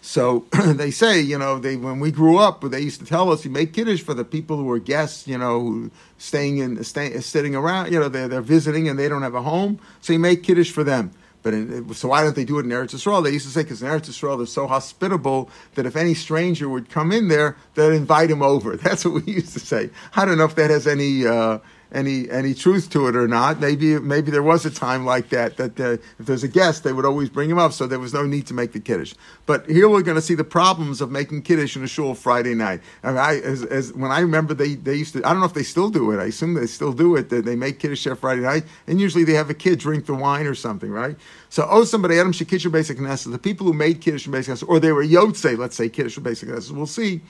So 0.01 0.45
they 0.65 0.91
say, 0.91 1.19
you 1.19 1.37
know, 1.37 1.59
they 1.59 1.75
when 1.75 1.99
we 1.99 2.11
grew 2.11 2.37
up, 2.37 2.61
they 2.61 2.81
used 2.81 2.99
to 2.99 3.05
tell 3.05 3.31
us 3.31 3.43
you 3.43 3.51
make 3.51 3.73
kiddush 3.73 4.01
for 4.01 4.13
the 4.13 4.23
people 4.23 4.57
who 4.57 4.69
are 4.71 4.79
guests, 4.79 5.27
you 5.27 5.37
know, 5.37 5.59
who 5.59 5.91
staying 6.17 6.59
in, 6.59 6.83
staying, 6.83 7.19
sitting 7.21 7.55
around, 7.55 7.91
you 7.91 7.99
know, 7.99 8.09
they're, 8.09 8.27
they're 8.27 8.41
visiting 8.41 8.87
and 8.87 8.97
they 8.97 9.09
don't 9.09 9.23
have 9.23 9.35
a 9.35 9.41
home, 9.41 9.79
so 10.01 10.13
you 10.13 10.19
make 10.19 10.43
kiddush 10.43 10.71
for 10.71 10.83
them. 10.83 11.11
But 11.43 11.53
in, 11.53 11.93
so 11.93 12.09
why 12.09 12.23
don't 12.23 12.35
they 12.35 12.45
do 12.45 12.59
it 12.59 12.65
in 12.65 12.71
Eretz 12.71 12.93
Yisrael? 12.93 13.23
They 13.23 13.31
used 13.31 13.45
to 13.45 13.51
say 13.51 13.63
because 13.63 13.81
in 13.81 13.87
Eretz 13.87 14.09
Yisrael 14.09 14.37
they're 14.37 14.45
so 14.45 14.67
hospitable 14.67 15.49
that 15.75 15.85
if 15.85 15.95
any 15.95 16.13
stranger 16.13 16.67
would 16.67 16.89
come 16.89 17.11
in 17.11 17.27
there, 17.27 17.55
they'd 17.75 17.93
invite 17.93 18.29
him 18.29 18.41
over. 18.41 18.75
That's 18.77 19.05
what 19.05 19.25
we 19.25 19.33
used 19.33 19.53
to 19.53 19.59
say. 19.59 19.89
I 20.15 20.25
don't 20.25 20.37
know 20.37 20.45
if 20.45 20.55
that 20.55 20.69
has 20.69 20.87
any 20.87 21.25
uh, 21.25 21.59
any 21.91 22.29
any 22.29 22.53
truth 22.53 22.89
to 22.91 23.07
it 23.07 23.15
or 23.15 23.27
not. 23.27 23.59
Maybe 23.59 23.99
maybe 23.99 24.31
there 24.31 24.43
was 24.43 24.65
a 24.65 24.71
time 24.71 25.05
like 25.05 25.29
that 25.29 25.57
that 25.57 25.79
if 25.79 26.25
there's 26.25 26.43
a 26.43 26.47
guest, 26.47 26.83
they 26.83 26.93
would 26.93 27.05
always 27.05 27.29
bring 27.29 27.49
him 27.49 27.57
up, 27.57 27.73
so 27.73 27.87
there 27.87 27.99
was 27.99 28.13
no 28.13 28.23
need 28.25 28.47
to 28.47 28.53
make 28.53 28.73
the 28.73 28.79
kiddush. 28.79 29.13
But 29.45 29.69
here 29.69 29.87
we're 29.87 30.01
going 30.01 30.15
to 30.15 30.21
see 30.21 30.35
the 30.35 30.43
problems 30.43 31.01
of 31.01 31.11
making 31.11 31.43
kiddush 31.43 31.75
in 31.75 31.83
a 31.83 31.87
shul 31.87 32.13
Friday 32.15 32.55
night. 32.55 32.81
Mean, 33.03 33.17
I 33.17 33.39
as, 33.39 33.63
as, 33.63 33.93
when 33.93 34.11
I 34.11 34.19
remember 34.19 34.53
they, 34.53 34.75
they 34.75 34.95
used 34.95 35.13
to. 35.13 35.25
I 35.25 35.31
don't 35.31 35.39
know 35.39 35.45
if 35.45 35.53
they 35.53 35.63
still 35.63 35.89
do 35.89 36.11
it. 36.11 36.19
I 36.19 36.25
assume 36.25 36.53
they 36.53 36.67
still 36.67 36.93
do 36.93 37.15
it. 37.15 37.29
That 37.29 37.45
they 37.45 37.55
make 37.55 37.79
kiddush 37.79 38.03
there 38.03 38.15
Friday 38.15 38.41
night, 38.41 38.65
and 38.87 38.99
usually 38.99 39.23
they 39.23 39.33
have 39.33 39.49
a 39.49 39.55
kid 39.55 39.79
drink 39.79 40.05
the 40.05 40.15
wine 40.15 40.45
or 40.45 40.55
something, 40.55 40.91
right? 40.91 41.15
So 41.49 41.65
oh 41.69 41.83
somebody 41.85 42.19
Adam 42.19 42.33
Shekitcher 42.33 42.71
basic 42.71 42.97
Knesset, 42.97 43.31
the 43.31 43.39
people 43.39 43.65
who 43.65 43.73
made 43.73 44.01
kiddush 44.01 44.25
in 44.25 44.31
basic 44.31 44.55
Knesset, 44.55 44.69
or 44.69 44.79
they 44.79 44.91
were 44.91 45.03
yotze, 45.03 45.57
let's 45.57 45.75
say 45.75 45.89
kiddush 45.89 46.17
in 46.17 46.23
basic 46.23 46.49
Knesset. 46.49 46.71
We'll 46.71 46.85
see 46.85 47.21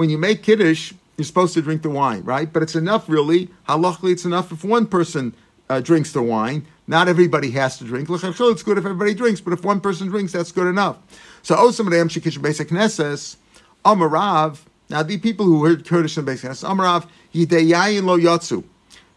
when 0.00 0.08
you 0.08 0.16
make 0.16 0.42
kiddush 0.42 0.94
you're 1.18 1.26
supposed 1.26 1.52
to 1.52 1.60
drink 1.60 1.82
the 1.82 1.90
wine, 1.90 2.22
right? 2.22 2.50
But 2.50 2.62
it's 2.62 2.74
enough, 2.74 3.06
really. 3.06 3.50
Halachically, 3.68 4.12
it's 4.12 4.24
enough 4.24 4.50
if 4.50 4.64
one 4.64 4.86
person 4.86 5.34
uh, 5.68 5.80
drinks 5.80 6.12
the 6.12 6.22
wine. 6.22 6.66
Not 6.86 7.08
everybody 7.08 7.50
has 7.50 7.76
to 7.76 7.84
drink. 7.84 8.08
It's 8.08 8.62
good 8.62 8.78
if 8.78 8.86
everybody 8.86 9.12
drinks, 9.12 9.42
but 9.42 9.52
if 9.52 9.62
one 9.62 9.82
person 9.82 10.08
drinks, 10.08 10.32
that's 10.32 10.50
good 10.50 10.66
enough. 10.66 10.96
So, 11.42 11.54
Osamadam 11.56 12.08
Shekish 12.08 12.40
Basic 12.40 12.68
Knesses, 12.68 13.36
Amarav, 13.84 14.60
now 14.88 15.02
the 15.02 15.18
people 15.18 15.44
who 15.44 15.62
heard 15.66 15.84
Kiddush 15.84 16.16
in 16.16 16.24
Basic 16.24 16.48
Knesses, 16.48 16.66
Amarav, 16.66 17.06
Yideyayin 17.34 18.04
Lo 18.04 18.18
Yotsu. 18.18 18.64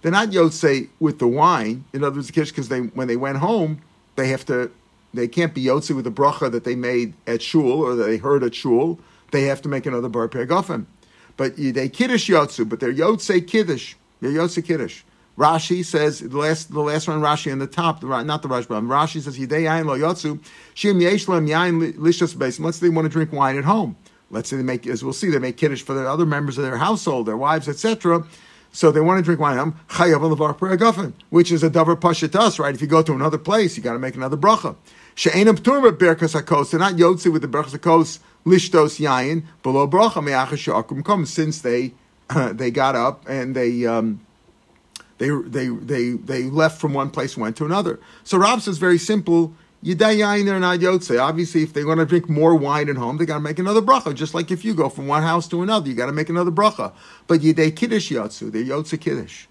They're 0.02 0.12
not 0.12 0.32
Yotze 0.32 0.90
with 1.00 1.20
the 1.20 1.28
wine. 1.30 1.86
In 1.94 2.04
other 2.04 2.18
words, 2.18 2.30
because 2.30 2.68
they, 2.68 2.80
when 2.80 3.08
they 3.08 3.16
went 3.16 3.38
home, 3.38 3.82
they 4.18 4.28
have 4.28 4.46
to, 4.48 4.70
they 5.14 5.30
can't 5.30 5.54
be 5.54 5.64
Yotze 5.64 5.96
with 5.96 6.04
the 6.04 6.12
bracha 6.12 6.52
that 6.52 6.66
they 6.66 6.76
made 6.76 7.14
at 7.26 7.42
Shul 7.42 7.82
or 7.82 7.96
that 7.96 8.04
they 8.04 8.18
heard 8.18 8.44
at 8.44 8.54
Shul. 8.54 9.00
They 9.34 9.46
have 9.46 9.64
to 9.64 9.70
make 9.70 9.88
another 9.88 10.10
Bar 10.10 10.30
Pergofen. 10.30 10.86
But 11.38 11.58
they 11.58 11.90
kiddush 11.90 12.30
yotzu, 12.30 12.70
but 12.70 12.80
they're 12.80 12.94
yotze 12.94 13.46
kiddush. 13.48 13.96
They're 14.22 14.30
yotze 14.30 14.64
kiddush. 14.64 15.02
Rashi 15.36 15.84
says 15.84 16.20
the 16.20 16.38
last 16.38 16.72
the 16.72 16.80
last 16.80 17.08
one 17.08 17.20
Rashi 17.20 17.52
on 17.52 17.58
the 17.58 17.66
top, 17.66 18.02
the, 18.02 18.22
not 18.22 18.44
the 18.44 18.48
Rashi, 18.48 18.68
but 18.68 18.84
Rashi 18.84 19.20
says 19.20 19.40
Yidei 19.40 19.64
Yain 19.64 19.86
Lo 19.86 19.98
Yotzu 19.98 20.40
Shim 20.76 21.02
Yesh 21.02 21.26
Yain 21.26 21.94
Lishos 21.94 22.38
Basin. 22.38 22.64
Let's 22.64 22.78
say 22.78 22.86
they 22.88 22.94
want 22.94 23.08
to 23.08 23.10
drink 23.10 23.34
wine 23.34 23.58
at 23.58 23.64
home. 23.64 23.96
Let's 24.30 24.50
say 24.50 24.58
they 24.58 24.62
make, 24.62 24.86
as 24.86 25.04
we'll 25.04 25.14
see, 25.14 25.32
they 25.32 25.40
make 25.40 25.58
kiddush 25.58 25.82
for 25.82 25.96
the 25.96 26.08
other 26.08 26.28
members 26.28 26.60
of 26.60 26.64
their 26.64 26.78
household, 26.78 27.26
their 27.26 27.38
wives, 27.38 27.68
etc. 27.68 28.24
So 28.72 28.92
they 28.92 29.02
want 29.02 29.18
to 29.18 29.24
drink 29.24 29.40
wine. 29.40 29.58
Chayav 29.58 30.22
levar 30.22 30.56
peregafen, 30.56 31.14
which 31.32 31.52
is 31.52 31.64
a 31.64 31.72
davar 31.72 32.00
pashatas, 32.00 32.60
right? 32.60 32.76
If 32.76 32.82
you 32.82 32.88
go 32.88 33.02
to 33.02 33.14
another 33.14 33.40
place, 33.40 33.76
you 33.78 33.82
got 33.82 33.94
to 33.94 34.00
make 34.00 34.16
another 34.16 34.38
bracha. 34.38 34.76
She'enam 35.16 35.58
p'tur 35.58 35.92
berkas 35.98 36.40
hakos. 36.40 36.70
They're 36.70 36.80
not 36.80 36.94
yotzi 36.94 37.34
with 37.34 37.42
the 37.42 37.48
berkas 37.48 37.76
hakos 37.76 38.20
lishtos 38.46 39.00
yayin 39.00 39.44
below 39.62 39.88
bracha 39.88 40.24
me'achas 40.24 41.04
come 41.06 41.26
since 41.26 41.62
they 41.62 41.94
uh, 42.30 42.54
they 42.54 42.72
got 42.72 42.96
up 42.96 43.28
and 43.28 43.56
they. 43.56 43.86
Um, 43.86 44.26
they, 45.20 45.30
they, 45.30 45.68
they, 45.68 46.10
they 46.14 46.44
left 46.44 46.82
from 46.82 46.94
one 46.94 47.10
place 47.10 47.36
and 47.36 47.44
went 47.44 47.56
to 47.58 47.66
another. 47.66 48.00
So 48.26 48.38
Rob 48.38 48.62
says 48.62 48.78
very 48.78 48.98
simple, 48.98 49.54
Yiday 49.84 50.20
yain 50.20 50.46
they're 50.46 50.60
not 50.60 50.80
yotze. 50.80 51.22
Obviously, 51.22 51.62
if 51.62 51.74
they 51.74 51.84
want 51.84 52.00
to 52.00 52.06
drink 52.06 52.30
more 52.30 52.56
wine 52.56 52.90
at 52.90 52.96
home, 52.96 53.18
they 53.18 53.26
got 53.26 53.36
to 53.36 53.40
make 53.42 53.60
another 53.60 53.82
bracha. 53.82 54.14
Just 54.16 54.34
like 54.34 54.50
if 54.50 54.64
you 54.64 54.74
go 54.74 54.88
from 54.88 55.08
one 55.08 55.24
house 55.24 55.46
to 55.50 55.62
another, 55.62 55.90
you 55.90 55.94
got 55.94 56.06
to 56.06 56.14
make 56.14 56.30
another 56.30 56.52
bracha. 56.52 56.94
But 57.28 57.42
Yiday 57.42 57.76
kiddush 57.76 58.10
yotzu, 58.10 58.52
they're 58.52 58.64
yotze 58.64 59.00
kiddush. 59.00 59.48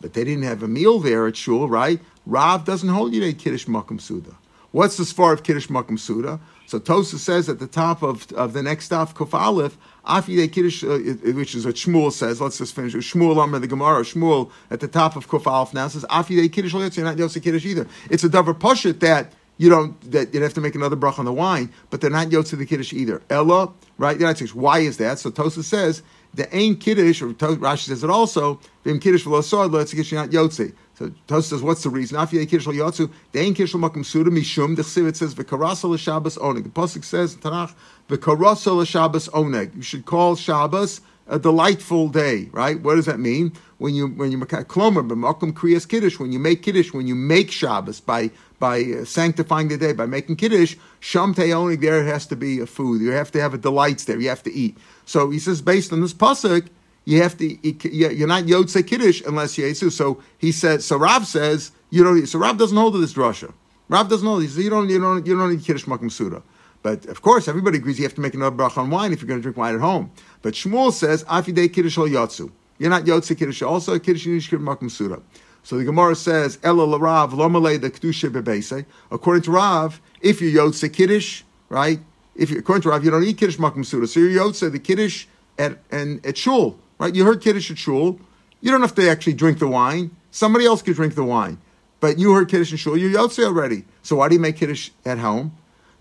But 0.00 0.12
they 0.12 0.22
didn't 0.22 0.44
have 0.44 0.62
a 0.62 0.68
meal 0.68 1.00
there 1.00 1.26
at 1.26 1.36
shul, 1.36 1.68
right? 1.68 2.00
Rav 2.26 2.64
doesn't 2.64 2.88
hold 2.88 3.12
Yiday 3.12 3.36
kiddush 3.36 3.66
makom 3.66 4.00
suda. 4.00 4.36
What's 4.70 4.96
the 4.96 5.04
far 5.04 5.32
of 5.32 5.42
kiddush 5.42 5.66
makom 5.66 5.98
suda? 5.98 6.38
So 6.66 6.78
Tosa 6.78 7.18
says 7.18 7.48
at 7.48 7.58
the 7.58 7.66
top 7.66 8.02
of, 8.02 8.30
of 8.32 8.52
the 8.52 8.62
next 8.62 8.86
stuff, 8.86 9.14
Kuf 9.14 9.34
Aleph, 9.34 9.76
Afi 10.06 10.50
Kiddush, 10.50 10.82
uh, 10.84 10.98
which 11.32 11.54
is 11.54 11.66
what 11.66 11.74
Shmuel 11.74 12.12
says. 12.12 12.40
Let's 12.40 12.58
just 12.58 12.74
finish. 12.74 12.94
Shmuel 12.94 13.36
Amr 13.38 13.58
the 13.58 13.66
Gemara. 13.66 14.02
Shmuel 14.02 14.50
at 14.70 14.80
the 14.80 14.88
top 14.88 15.16
of 15.16 15.28
Kuf 15.28 15.46
Aleph 15.46 15.74
now 15.74 15.88
says 15.88 16.04
Afi 16.10 16.50
Kiddush. 16.52 16.72
You're 16.72 17.04
not 17.04 17.18
Yosef 17.18 17.42
Kiddush 17.42 17.66
either. 17.66 17.86
It's 18.10 18.24
a 18.24 18.28
davar 18.28 18.58
pashit 18.58 19.00
that 19.00 19.32
you 19.58 19.68
don't 19.68 20.10
that 20.10 20.32
you'd 20.34 20.42
have 20.42 20.54
to 20.54 20.60
make 20.60 20.74
another 20.74 20.96
brach 20.96 21.18
on 21.18 21.24
the 21.24 21.32
wine, 21.32 21.72
but 21.90 22.00
they're 22.00 22.10
not 22.10 22.28
yotze 22.28 22.56
the 22.56 22.66
kiddush 22.66 22.92
either. 22.92 23.22
Ella, 23.30 23.72
right? 23.98 24.20
Why 24.54 24.78
is 24.80 24.96
that? 24.96 25.18
So 25.18 25.30
Tosa 25.30 25.62
says 25.62 26.02
the 26.34 26.54
ain 26.54 26.76
kiddush, 26.76 27.22
or 27.22 27.28
Rashi 27.28 27.88
says 27.88 28.02
it 28.04 28.10
also. 28.10 28.60
Vim 28.84 28.98
kiddush 28.98 29.24
v'lo 29.24 29.70
lo 29.70 29.84
kiddush 29.84 30.12
not 30.12 30.30
yotze. 30.30 30.74
So 30.94 31.12
Tos 31.26 31.48
says, 31.48 31.62
what's 31.62 31.82
the 31.82 31.90
reason? 31.90 32.18
Afiyei 32.18 32.48
kiddush 32.48 32.66
yotzu, 32.66 33.10
dein 33.32 33.54
kiddush 33.54 33.74
makom 33.74 34.04
suda 34.04 34.30
mishum. 34.30 34.76
The 34.76 34.82
chsivit 34.82 35.16
says 35.16 35.34
v'karasa 35.34 35.88
l'shabbos 35.88 36.38
oneg. 36.38 36.64
The 36.64 36.70
pasuk 36.70 37.04
says 37.04 37.34
in 37.34 37.40
Tanakh 37.40 37.74
v'karasa 38.08 38.76
l'shabbos 38.76 39.28
oneg. 39.30 39.74
You 39.76 39.82
should 39.82 40.06
call 40.06 40.36
Shabbos 40.36 41.00
a 41.28 41.38
delightful 41.38 42.08
day, 42.08 42.48
right? 42.52 42.80
What 42.80 42.96
does 42.96 43.06
that 43.06 43.20
mean? 43.20 43.52
When 43.78 43.94
you 43.94 44.08
when 44.08 44.30
you 44.30 44.38
klomer 44.38 45.06
b'makom 45.06 45.52
kriyas 45.52 45.88
kiddush, 45.88 46.18
when 46.18 46.32
you 46.32 46.38
make 46.38 46.62
kiddush, 46.62 46.92
when 46.92 47.06
you 47.06 47.14
make 47.14 47.50
Shabbos 47.50 48.00
by 48.00 48.30
by 48.58 48.82
uh, 48.82 49.04
sanctifying 49.04 49.68
the 49.68 49.76
day 49.76 49.92
by 49.92 50.06
making 50.06 50.36
kiddush, 50.36 50.76
sham 51.00 51.34
only 51.38 51.76
there 51.76 52.04
has 52.04 52.26
to 52.26 52.36
be 52.36 52.60
a 52.60 52.66
food. 52.66 53.00
You 53.00 53.10
have 53.10 53.30
to 53.32 53.40
have 53.40 53.54
a 53.54 53.58
delights 53.58 54.04
there. 54.04 54.20
You 54.20 54.28
have 54.28 54.42
to 54.44 54.52
eat. 54.52 54.78
So 55.04 55.30
he 55.30 55.38
says, 55.38 55.60
based 55.60 55.92
on 55.92 56.00
this 56.00 56.14
pasuk, 56.14 56.68
you 57.04 57.22
have 57.22 57.36
to 57.38 57.46
you're 57.88 58.28
not 58.28 58.44
yotze 58.44 58.86
kiddush 58.86 59.22
unless 59.26 59.58
you 59.58 59.64
yesu. 59.64 59.90
So 59.90 60.22
he 60.38 60.52
said. 60.52 60.82
So 60.82 60.96
Rav 60.96 61.26
says 61.26 61.72
you 61.90 62.04
don't. 62.04 62.26
So 62.26 62.38
Rav 62.38 62.58
doesn't 62.58 62.76
hold 62.76 62.94
to 62.94 62.98
this 62.98 63.14
drasha. 63.14 63.52
Rav 63.88 64.08
doesn't 64.08 64.26
hold. 64.26 64.42
He 64.42 64.48
says 64.48 64.62
you 64.62 64.70
don't 64.70 64.88
you 64.88 65.00
don't 65.00 65.26
you 65.26 65.36
don't 65.36 65.50
need 65.50 65.64
kiddush 65.64 65.84
makom 65.84 66.10
suda. 66.10 66.42
But 66.82 67.06
of 67.06 67.22
course, 67.22 67.48
everybody 67.48 67.78
agrees 67.78 67.98
you 67.98 68.04
have 68.04 68.14
to 68.14 68.20
make 68.20 68.34
another 68.34 68.56
bracha 68.56 68.78
on 68.78 68.90
wine 68.90 69.12
if 69.12 69.20
you're 69.20 69.28
going 69.28 69.40
to 69.40 69.42
drink 69.42 69.56
wine 69.56 69.74
at 69.74 69.80
home. 69.80 70.10
But 70.42 70.54
Shmuel 70.54 70.92
says 70.92 71.24
afidei 71.24 71.72
kiddush 71.72 71.98
al 71.98 72.04
yotzu. 72.04 72.50
You're 72.78 72.90
not 72.90 73.04
yotze 73.04 73.36
kiddush. 73.36 73.62
Also 73.62 73.98
kiddush 73.98 74.24
kiddush 74.24 74.50
makom 74.50 74.90
suda. 74.90 75.22
So 75.62 75.78
the 75.78 75.84
Gemara 75.84 76.16
says 76.16 76.58
ela 76.62 76.98
Rav 76.98 77.32
lomalei 77.32 77.80
the 77.80 77.90
kedusha 77.90 78.30
bebeise. 78.30 78.84
According 79.10 79.42
to 79.44 79.52
Rav, 79.52 80.00
if 80.20 80.40
you're 80.40 80.66
yotze 80.66 80.92
kiddush, 80.92 81.44
right? 81.68 82.00
If 82.34 82.50
you 82.50 82.58
according 82.58 82.82
to 82.82 82.88
Rav, 82.88 83.04
you 83.04 83.10
don't 83.10 83.22
need 83.22 83.38
kiddush 83.38 83.58
makom 83.58 83.86
suda. 83.86 84.06
So 84.06 84.20
you're 84.20 84.44
yotze 84.44 84.70
the 84.70 84.78
kiddush 84.78 85.26
at 85.58 85.78
and 85.90 86.24
at 86.26 86.36
shul. 86.36 86.78
Right? 87.02 87.16
You 87.16 87.24
heard 87.24 87.40
Kiddush 87.40 87.68
at 87.68 87.78
Shul. 87.78 88.20
You 88.60 88.70
don't 88.70 88.80
have 88.80 88.94
to 88.94 89.10
actually 89.10 89.32
drink 89.32 89.58
the 89.58 89.66
wine. 89.66 90.12
Somebody 90.30 90.66
else 90.66 90.82
could 90.82 90.94
drink 90.94 91.16
the 91.16 91.24
wine. 91.24 91.58
But 91.98 92.16
you 92.16 92.32
heard 92.32 92.48
Kiddush 92.48 92.70
in 92.70 92.78
Shul. 92.78 92.96
You're 92.96 93.10
Yotze 93.10 93.44
already. 93.44 93.86
So 94.04 94.14
why 94.14 94.28
do 94.28 94.36
you 94.36 94.40
make 94.40 94.56
Kiddush 94.56 94.90
at 95.04 95.18
home? 95.18 95.50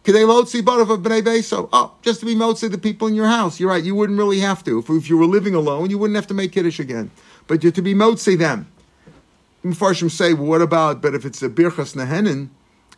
Oh, 0.04 1.92
just 2.02 2.20
to 2.22 2.26
be 2.26 2.34
Motzi 2.34 2.72
the 2.72 2.78
people 2.78 3.08
in 3.08 3.14
your 3.14 3.28
house. 3.28 3.60
You're 3.60 3.70
right. 3.70 3.84
You 3.84 3.94
wouldn't 3.94 4.18
really 4.18 4.40
have 4.40 4.64
to. 4.64 4.80
If, 4.80 4.90
if 4.90 5.10
you 5.10 5.18
were 5.18 5.26
living 5.26 5.54
alone, 5.54 5.90
you 5.92 6.00
wouldn't 6.00 6.16
have 6.16 6.28
to 6.28 6.34
make 6.34 6.54
Kiddush 6.54 6.80
again. 6.80 7.12
But 7.48 7.62
you're 7.62 7.72
to 7.74 7.82
be 7.82 7.94
Motzi 7.94 8.38
them. 8.38 8.68
Mepharshim 9.64 10.10
say, 10.10 10.34
well, 10.34 10.46
what 10.46 10.62
about, 10.62 11.02
but 11.04 11.14
if 11.14 11.24
it's 11.24 11.44
a 11.44 11.50
Birchas 11.50 11.96
Nehenin, 11.96 12.50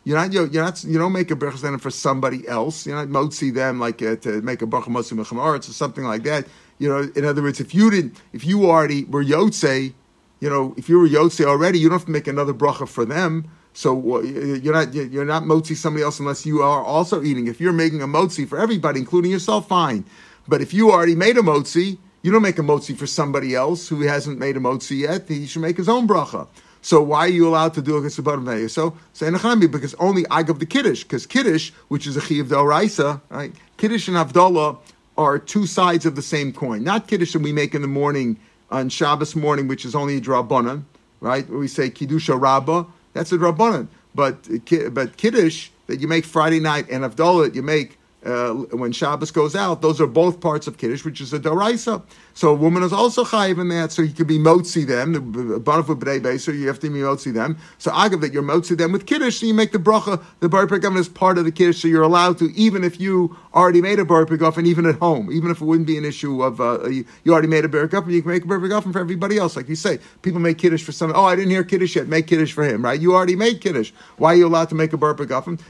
you're 0.04 0.16
not, 0.16 0.32
you're 0.32 0.48
not, 0.62 0.82
you 0.84 0.98
don't 0.98 1.12
make 1.12 1.30
a 1.30 1.36
Birchas 1.36 1.60
Nehenin 1.60 1.80
for 1.80 1.90
somebody 1.90 2.48
else. 2.48 2.86
You're 2.86 2.96
not 2.96 3.08
Motzi 3.08 3.52
them 3.52 3.78
like 3.78 4.00
uh, 4.00 4.16
to 4.16 4.40
make 4.40 4.62
a 4.62 4.66
Baruch 4.66 4.86
Motzi 4.86 5.18
or 5.18 5.62
something 5.72 6.04
like 6.04 6.22
that. 6.22 6.46
You 6.78 6.88
know, 6.88 7.10
in 7.14 7.24
other 7.24 7.42
words, 7.42 7.60
if 7.60 7.74
you 7.74 7.90
didn't, 7.90 8.16
if 8.32 8.46
you 8.46 8.64
already 8.64 9.04
were 9.04 9.22
Yotze, 9.22 9.92
you 10.40 10.50
know, 10.50 10.74
if 10.76 10.88
you 10.88 10.98
were 10.98 11.08
Yotze 11.08 11.44
already, 11.44 11.78
you 11.78 11.88
don't 11.88 11.98
have 11.98 12.06
to 12.06 12.12
make 12.12 12.26
another 12.26 12.54
bracha 12.54 12.88
for 12.88 13.04
them. 13.04 13.50
So 13.74 14.20
you're 14.22 14.72
not 14.72 14.94
you're 14.94 15.24
not 15.24 15.42
motzi 15.42 15.74
somebody 15.76 16.04
else 16.04 16.20
unless 16.20 16.46
you 16.46 16.62
are 16.62 16.82
also 16.82 17.22
eating. 17.22 17.48
If 17.48 17.60
you're 17.60 17.72
making 17.72 18.02
a 18.02 18.06
motzi 18.06 18.48
for 18.48 18.58
everybody, 18.58 19.00
including 19.00 19.32
yourself, 19.32 19.68
fine. 19.68 20.04
But 20.46 20.62
if 20.62 20.72
you 20.72 20.92
already 20.92 21.16
made 21.16 21.36
a 21.36 21.42
motzi, 21.42 21.98
you 22.22 22.30
don't 22.30 22.42
make 22.42 22.58
a 22.58 22.62
motzi 22.62 22.96
for 22.96 23.06
somebody 23.06 23.54
else 23.54 23.88
who 23.88 24.00
hasn't 24.02 24.38
made 24.38 24.56
a 24.56 24.60
motzi 24.60 25.00
yet. 25.00 25.28
He 25.28 25.46
should 25.46 25.62
make 25.62 25.76
his 25.76 25.88
own 25.88 26.06
bracha. 26.06 26.46
So 26.82 27.02
why 27.02 27.20
are 27.20 27.28
you 27.28 27.48
allowed 27.48 27.74
to 27.74 27.82
do 27.82 27.96
a 27.96 28.00
kesubad 28.00 28.70
So 28.70 28.96
say 29.12 29.26
nachami 29.26 29.70
because 29.70 29.94
only 29.94 30.24
I 30.30 30.44
give 30.44 30.60
the 30.60 30.66
kiddush 30.66 31.02
because 31.02 31.26
kiddush, 31.26 31.70
which 31.88 32.06
is 32.06 32.16
a 32.16 32.20
chiyav 32.20 32.50
del 32.50 32.66
right? 32.66 33.52
Kiddush 33.76 34.06
and 34.06 34.16
avdallah 34.16 34.78
are 35.16 35.38
two 35.38 35.66
sides 35.66 36.06
of 36.06 36.14
the 36.14 36.22
same 36.22 36.52
coin. 36.52 36.84
Not 36.84 37.08
kiddush 37.08 37.32
that 37.32 37.42
we 37.42 37.52
make 37.52 37.74
in 37.74 37.82
the 37.82 37.88
morning 37.88 38.38
on 38.70 38.88
Shabbos 38.88 39.34
morning, 39.34 39.66
which 39.66 39.84
is 39.84 39.94
only 39.94 40.18
a 40.18 40.20
drabanan, 40.20 40.82
right? 41.20 41.48
We 41.48 41.68
say 41.68 41.90
kiddusha 41.90 42.40
rabba, 42.40 42.86
that's 43.14 43.32
a 43.32 43.38
drabanan. 43.38 43.88
But 44.14 44.48
but 44.92 45.16
kiddush 45.16 45.70
that 45.86 46.00
you 46.00 46.08
make 46.08 46.24
Friday 46.24 46.60
night 46.60 46.88
and 46.90 47.04
avdollah 47.04 47.54
you 47.54 47.62
make 47.62 47.98
uh, 48.24 48.52
when 48.52 48.92
Shabbos 48.92 49.30
goes 49.30 49.54
out, 49.54 49.82
those 49.82 50.00
are 50.00 50.06
both 50.06 50.40
parts 50.40 50.66
of 50.66 50.78
Kiddush, 50.78 51.04
which 51.04 51.20
is 51.20 51.32
a 51.32 51.38
Doraisa. 51.38 52.02
So 52.32 52.50
a 52.50 52.54
woman 52.54 52.82
is 52.82 52.92
also 52.92 53.24
chayiv 53.24 53.60
in 53.60 53.68
that, 53.68 53.92
so 53.92 54.02
you 54.02 54.12
could 54.12 54.26
be 54.26 54.38
motzi 54.38 54.86
them, 54.86 55.12
the 55.12 55.20
b'dei 55.20 56.40
so 56.40 56.50
you 56.50 56.66
have 56.66 56.80
to 56.80 56.90
be 56.90 57.00
motzi 57.00 57.32
them. 57.32 57.58
So 57.78 57.90
agav 57.92 58.20
that 58.22 58.32
you're 58.32 58.42
motzi 58.42 58.76
them 58.76 58.92
with 58.92 59.06
Kiddush, 59.06 59.40
so 59.40 59.46
you 59.46 59.54
make 59.54 59.72
the 59.72 59.78
bracha, 59.78 60.22
the 60.40 60.48
bar 60.48 60.66
as 60.98 61.08
part 61.08 61.38
of 61.38 61.44
the 61.44 61.52
Kiddush, 61.52 61.82
so 61.82 61.88
you're 61.88 62.02
allowed 62.02 62.38
to, 62.38 62.50
even 62.54 62.82
if 62.82 62.98
you 62.98 63.36
already 63.54 63.80
made 63.80 63.98
a 63.98 64.04
bar 64.04 64.26
and 64.26 64.66
even 64.66 64.86
at 64.86 64.96
home, 64.96 65.30
even 65.30 65.50
if 65.50 65.60
it 65.60 65.64
wouldn't 65.64 65.86
be 65.86 65.98
an 65.98 66.04
issue 66.04 66.42
of, 66.42 66.60
uh, 66.60 66.88
you, 66.88 67.04
you, 67.24 67.32
already 67.32 67.48
made 67.48 67.64
a 67.64 67.68
bar 67.68 67.82
you 67.82 68.22
can 68.22 68.30
make 68.30 68.44
a 68.44 68.46
bar 68.46 68.80
for 68.80 68.98
everybody 68.98 69.38
else, 69.38 69.56
like 69.56 69.68
you 69.68 69.76
say. 69.76 69.98
People 70.22 70.40
make 70.40 70.58
Kiddush 70.58 70.82
for 70.82 70.92
someone, 70.92 71.18
oh, 71.18 71.24
I 71.24 71.36
didn't 71.36 71.50
hear 71.50 71.62
Kiddush 71.62 71.96
yet, 71.96 72.08
make 72.08 72.26
Kiddush 72.26 72.52
for 72.52 72.64
him, 72.64 72.84
right? 72.84 72.98
You 72.98 73.14
already 73.14 73.36
made 73.36 73.60
Kiddush. 73.60 73.92
Why 74.16 74.32
are 74.32 74.36
you 74.36 74.46
allowed 74.46 74.70
to 74.70 74.74
make 74.74 74.92
a 74.92 74.96
bar 74.96 75.16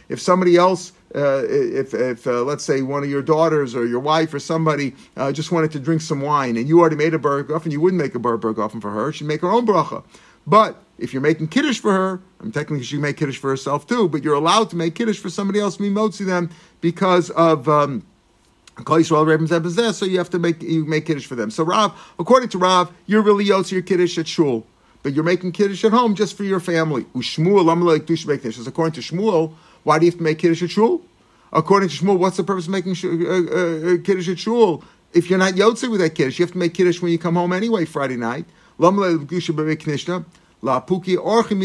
If 0.09 0.21
somebody 0.21 0.57
else 0.57 0.93
uh, 1.14 1.42
if, 1.46 1.94
if 1.94 2.27
uh, 2.27 2.42
let's 2.42 2.64
say 2.64 2.83
one 2.83 3.03
of 3.03 3.09
your 3.09 3.22
daughters 3.22 3.74
or 3.74 3.87
your 3.87 4.00
wife 4.00 4.35
or 4.35 4.40
somebody 4.40 4.94
uh, 5.16 5.31
just 5.31 5.53
wanted 5.53 5.70
to 5.72 5.79
drink 5.79 6.00
some 6.00 6.20
wine 6.20 6.57
and 6.57 6.68
you 6.68 6.81
already 6.81 6.96
made 6.96 7.14
a 7.14 7.18
and 7.18 7.72
you 7.72 7.81
wouldn't 7.81 8.03
make 8.03 8.14
a 8.14 8.18
bergoffen 8.18 8.81
for 8.81 8.90
her, 8.90 9.12
she'd 9.12 9.27
make 9.27 9.40
her 9.40 9.50
own 9.50 9.66
bracha. 9.66 10.03
But 10.46 10.83
if 10.98 11.12
you're 11.12 11.22
making 11.22 11.48
kiddush 11.48 11.79
for 11.79 11.92
her, 11.92 12.20
I 12.40 12.42
mean, 12.42 12.53
technically 12.53 12.85
she 12.85 12.98
make 12.98 13.16
kiddush 13.16 13.38
for 13.38 13.50
herself 13.50 13.87
too, 13.87 14.09
but 14.09 14.22
you're 14.22 14.35
allowed 14.35 14.70
to 14.70 14.77
make 14.77 14.94
kiddush 14.94 15.18
for 15.18 15.31
somebody 15.31 15.61
else, 15.61 15.79
mimotzi 15.79 16.27
them, 16.27 16.50
because 16.81 17.31
of. 17.31 17.68
Um, 17.68 18.05
so 18.77 20.05
you 20.05 20.18
have 20.18 20.31
to 20.31 20.38
make 20.40 20.61
you 20.61 20.85
make 20.85 21.07
kiddush 21.07 21.27
for 21.27 21.37
them. 21.37 21.48
So 21.48 21.62
Rav, 21.62 21.96
according 22.18 22.48
to 22.48 22.59
Rav, 22.59 22.92
you're 23.07 23.22
really 23.22 23.44
yotzi 23.44 23.70
your 23.70 23.83
kiddush 23.83 24.18
at 24.18 24.27
shul, 24.27 24.66
but 25.05 25.12
you're 25.12 25.22
making 25.22 25.53
kiddush 25.53 25.85
at 25.85 25.92
home 25.92 26.16
just 26.16 26.37
for 26.37 26.42
your 26.42 26.59
family. 26.59 27.05
Ushmuel, 27.14 27.70
I'm 27.70 27.85
kiddush? 28.42 28.57
Because 28.57 28.66
according 28.66 28.94
to 28.94 29.00
Shmuel, 29.00 29.55
why 29.85 29.99
do 29.99 30.07
you 30.07 30.11
have 30.11 30.18
to 30.18 30.25
make 30.25 30.38
Kiddush 30.38 30.62
at 30.62 30.70
Shul? 30.70 31.03
According 31.53 31.88
to 31.90 31.94
Shmuel, 32.05 32.18
what's 32.18 32.37
the 32.37 32.44
purpose 32.44 32.66
of 32.66 32.73
making 32.73 32.97
uh, 33.05 33.09
uh, 33.09 33.94
uh, 33.94 33.99
Kiddush 34.03 34.29
at 34.29 34.38
Shul? 34.38 34.83
If 35.12 35.31
you're 35.31 35.38
not 35.38 35.55
Yotze 35.55 35.88
with 35.88 36.01
that 36.01 36.16
Kiddush, 36.16 36.38
you 36.38 36.44
have 36.44 36.53
to 36.53 36.59
make 36.59 36.75
Kiddush 36.75 37.01
when 37.01 37.12
you 37.12 37.18
come 37.18 37.37
home 37.37 37.53
anyway 37.53 37.85
Friday 37.85 38.16
night. 38.16 38.47
La 40.64 40.81
puki 40.81 41.14
orchim 41.18 41.61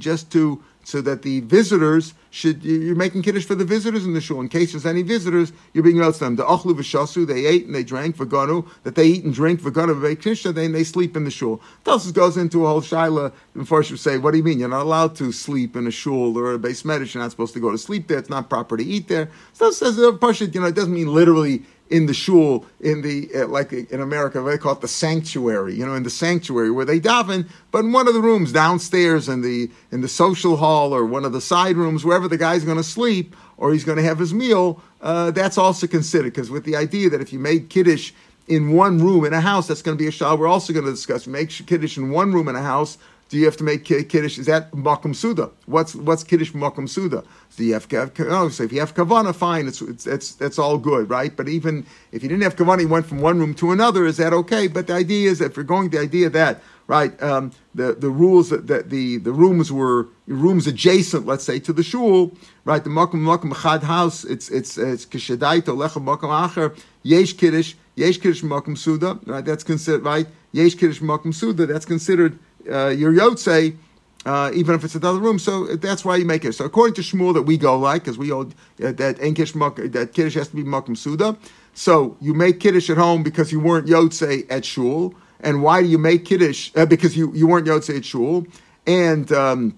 just 0.00 0.32
to 0.32 0.60
so 0.84 1.00
that 1.00 1.22
the 1.22 1.38
visitors 1.42 2.12
should 2.30 2.64
you're 2.64 2.96
making 2.96 3.22
kiddush 3.22 3.44
for 3.44 3.54
the 3.54 3.64
visitors 3.64 4.04
in 4.04 4.14
the 4.14 4.20
shul. 4.20 4.40
In 4.40 4.48
case 4.48 4.72
there's 4.72 4.84
any 4.84 5.02
visitors, 5.02 5.52
you're 5.72 5.84
being 5.84 6.00
out 6.00 6.14
to 6.14 6.20
them. 6.20 6.34
The 6.34 6.44
achlu 6.44 6.74
v'shasu, 6.74 7.24
they 7.24 7.46
ate 7.46 7.66
and 7.66 7.72
they 7.72 7.84
drank 7.84 8.16
v'ganu, 8.16 8.68
that 8.82 8.96
they 8.96 9.06
eat 9.06 9.22
and 9.22 9.32
drink 9.32 9.60
v'ganu 9.60 9.94
v'knisha, 9.94 10.52
then 10.52 10.72
they 10.72 10.82
sleep 10.82 11.16
in 11.16 11.22
the 11.22 11.30
shul. 11.30 11.60
This 11.84 12.10
goes 12.10 12.36
into 12.36 12.66
a 12.66 12.68
whole 12.68 12.80
shaila. 12.80 13.32
And 13.54 13.68
first 13.68 13.90
you 13.90 13.96
say, 13.96 14.18
what 14.18 14.32
do 14.32 14.38
you 14.38 14.42
mean? 14.42 14.58
You're 14.58 14.68
not 14.68 14.82
allowed 14.82 15.14
to 15.16 15.30
sleep 15.30 15.76
in 15.76 15.86
a 15.86 15.92
shul 15.92 16.36
or 16.36 16.54
a 16.54 16.58
base 16.58 16.82
medish. 16.82 17.14
You're 17.14 17.22
not 17.22 17.30
supposed 17.30 17.54
to 17.54 17.60
go 17.60 17.70
to 17.70 17.78
sleep 17.78 18.08
there. 18.08 18.18
It's 18.18 18.28
not 18.28 18.50
proper 18.50 18.76
to 18.76 18.84
eat 18.84 19.06
there. 19.06 19.30
So 19.52 19.70
says, 19.70 20.00
oh, 20.00 20.18
you 20.20 20.60
know, 20.60 20.66
it 20.66 20.74
doesn't 20.74 20.92
mean 20.92 21.14
literally 21.14 21.62
in 21.92 22.06
the 22.06 22.14
shul 22.14 22.64
in 22.80 23.02
the 23.02 23.28
uh, 23.34 23.46
like 23.46 23.72
in 23.72 24.00
America 24.00 24.40
they 24.40 24.56
call 24.56 24.72
it 24.72 24.80
the 24.80 24.88
sanctuary 24.88 25.74
you 25.74 25.84
know 25.84 25.94
in 25.94 26.02
the 26.02 26.10
sanctuary 26.10 26.70
where 26.70 26.86
they 26.86 26.98
daven 26.98 27.46
but 27.70 27.84
in 27.84 27.92
one 27.92 28.08
of 28.08 28.14
the 28.14 28.20
rooms 28.20 28.50
downstairs 28.50 29.28
in 29.28 29.42
the 29.42 29.70
in 29.90 30.00
the 30.00 30.08
social 30.08 30.56
hall 30.56 30.94
or 30.94 31.04
one 31.04 31.24
of 31.24 31.32
the 31.32 31.40
side 31.40 31.76
rooms 31.76 32.02
wherever 32.04 32.28
the 32.28 32.38
guy's 32.38 32.64
going 32.64 32.78
to 32.78 32.82
sleep 32.82 33.36
or 33.58 33.72
he's 33.72 33.84
going 33.84 33.98
to 33.98 34.02
have 34.02 34.18
his 34.18 34.32
meal 34.32 34.82
uh, 35.02 35.30
that's 35.30 35.58
also 35.58 35.86
considered 35.86 36.32
because 36.32 36.50
with 36.50 36.64
the 36.64 36.74
idea 36.74 37.10
that 37.10 37.20
if 37.20 37.30
you 37.32 37.38
made 37.38 37.68
kiddush 37.68 38.12
in 38.48 38.72
one 38.72 38.98
room 38.98 39.24
in 39.24 39.32
a 39.34 39.40
house 39.40 39.68
that's 39.68 39.82
going 39.82 39.96
to 39.96 40.02
be 40.02 40.08
a 40.08 40.10
shal 40.10 40.38
we're 40.38 40.48
also 40.48 40.72
going 40.72 40.84
to 40.84 40.90
discuss. 40.90 41.26
Make 41.26 41.50
kiddush 41.50 41.96
in 41.96 42.10
one 42.10 42.32
room 42.32 42.48
in 42.48 42.56
a 42.56 42.62
house 42.62 42.96
do 43.32 43.38
you 43.38 43.46
have 43.46 43.56
to 43.56 43.64
make 43.64 43.86
kiddush? 43.86 44.38
Is 44.38 44.44
that 44.44 44.72
makom 44.72 45.16
suda? 45.16 45.50
What's 45.64 45.94
what's 45.94 46.22
kiddush 46.22 46.52
makom 46.52 46.86
suda? 46.86 47.24
Do 47.56 47.64
you 47.64 47.72
have 47.72 47.88
oh, 47.90 48.50
so 48.50 48.64
if 48.64 48.70
you 48.70 48.80
have 48.80 48.94
kavana, 48.94 49.34
fine, 49.34 49.66
it's 49.66 49.80
it's 49.80 50.06
it's 50.06 50.34
that's 50.34 50.58
all 50.58 50.76
good, 50.76 51.08
right? 51.08 51.34
But 51.34 51.48
even 51.48 51.86
if 52.12 52.22
you 52.22 52.28
didn't 52.28 52.42
have 52.42 52.56
kavana, 52.56 52.82
you 52.82 52.88
went 52.88 53.06
from 53.06 53.22
one 53.22 53.38
room 53.40 53.54
to 53.54 53.70
another. 53.72 54.04
Is 54.04 54.18
that 54.18 54.34
okay? 54.34 54.66
But 54.66 54.86
the 54.86 54.92
idea 54.92 55.30
is 55.30 55.38
that 55.38 55.52
if 55.52 55.56
you're 55.56 55.64
going, 55.64 55.88
the 55.88 55.98
idea 55.98 56.28
that 56.28 56.60
right, 56.86 57.22
um, 57.22 57.52
the 57.74 57.94
the 57.94 58.10
rules 58.10 58.50
that, 58.50 58.66
that 58.66 58.90
the 58.90 59.16
the 59.16 59.32
rooms 59.32 59.72
were 59.72 60.08
rooms 60.26 60.66
adjacent, 60.66 61.24
let's 61.24 61.44
say, 61.44 61.58
to 61.60 61.72
the 61.72 61.82
shul, 61.82 62.36
right? 62.66 62.84
The 62.84 62.90
makom 62.90 63.22
makom 63.22 63.58
chad 63.62 63.82
house, 63.82 64.24
it's 64.24 64.50
it's 64.50 64.76
it's 64.76 65.06
kishadaito 65.06 65.72
lecha 65.74 66.04
makom 66.04 66.28
acher 66.28 66.78
yesh 67.02 67.32
kiddush 67.32 67.72
yesh 67.96 68.18
kiddush 68.18 68.42
makom 68.42 68.76
suda, 68.76 69.18
right? 69.24 69.42
That's 69.42 69.64
considered 69.64 70.04
right. 70.04 70.26
Yesh 70.52 70.74
kiddush 70.74 71.00
makom 71.00 71.32
suda. 71.34 71.64
That's 71.64 71.86
considered 71.86 72.38
uh, 72.70 72.88
your 72.88 73.12
yotze, 73.12 73.76
uh, 74.24 74.50
even 74.54 74.74
if 74.74 74.84
it's 74.84 74.94
another 74.94 75.18
room. 75.18 75.38
So 75.38 75.76
that's 75.76 76.04
why 76.04 76.16
you 76.16 76.24
make 76.24 76.44
it. 76.44 76.52
So 76.52 76.64
according 76.64 76.94
to 76.94 77.02
Shmuel, 77.02 77.34
that 77.34 77.42
we 77.42 77.56
go 77.56 77.78
like, 77.78 78.04
because 78.04 78.18
we 78.18 78.28
hold 78.28 78.54
uh, 78.82 78.92
that 78.92 79.16
enkish 79.18 79.52
that 79.92 80.12
kiddush 80.12 80.34
has 80.34 80.48
to 80.48 80.56
be 80.56 80.64
makom 80.64 80.96
suda. 80.96 81.36
So 81.74 82.16
you 82.20 82.34
make 82.34 82.60
kiddush 82.60 82.90
at 82.90 82.98
home 82.98 83.22
because 83.22 83.50
you 83.50 83.60
weren't 83.60 83.86
yotze 83.86 84.46
at 84.50 84.64
shul. 84.64 85.14
And 85.40 85.62
why 85.62 85.82
do 85.82 85.88
you 85.88 85.98
make 85.98 86.24
kiddush? 86.24 86.70
Uh, 86.76 86.86
because 86.86 87.16
you, 87.16 87.32
you 87.34 87.46
weren't 87.46 87.66
yotze 87.66 87.96
at 87.96 88.04
shul. 88.04 88.46
And 88.86 89.32
um, 89.32 89.76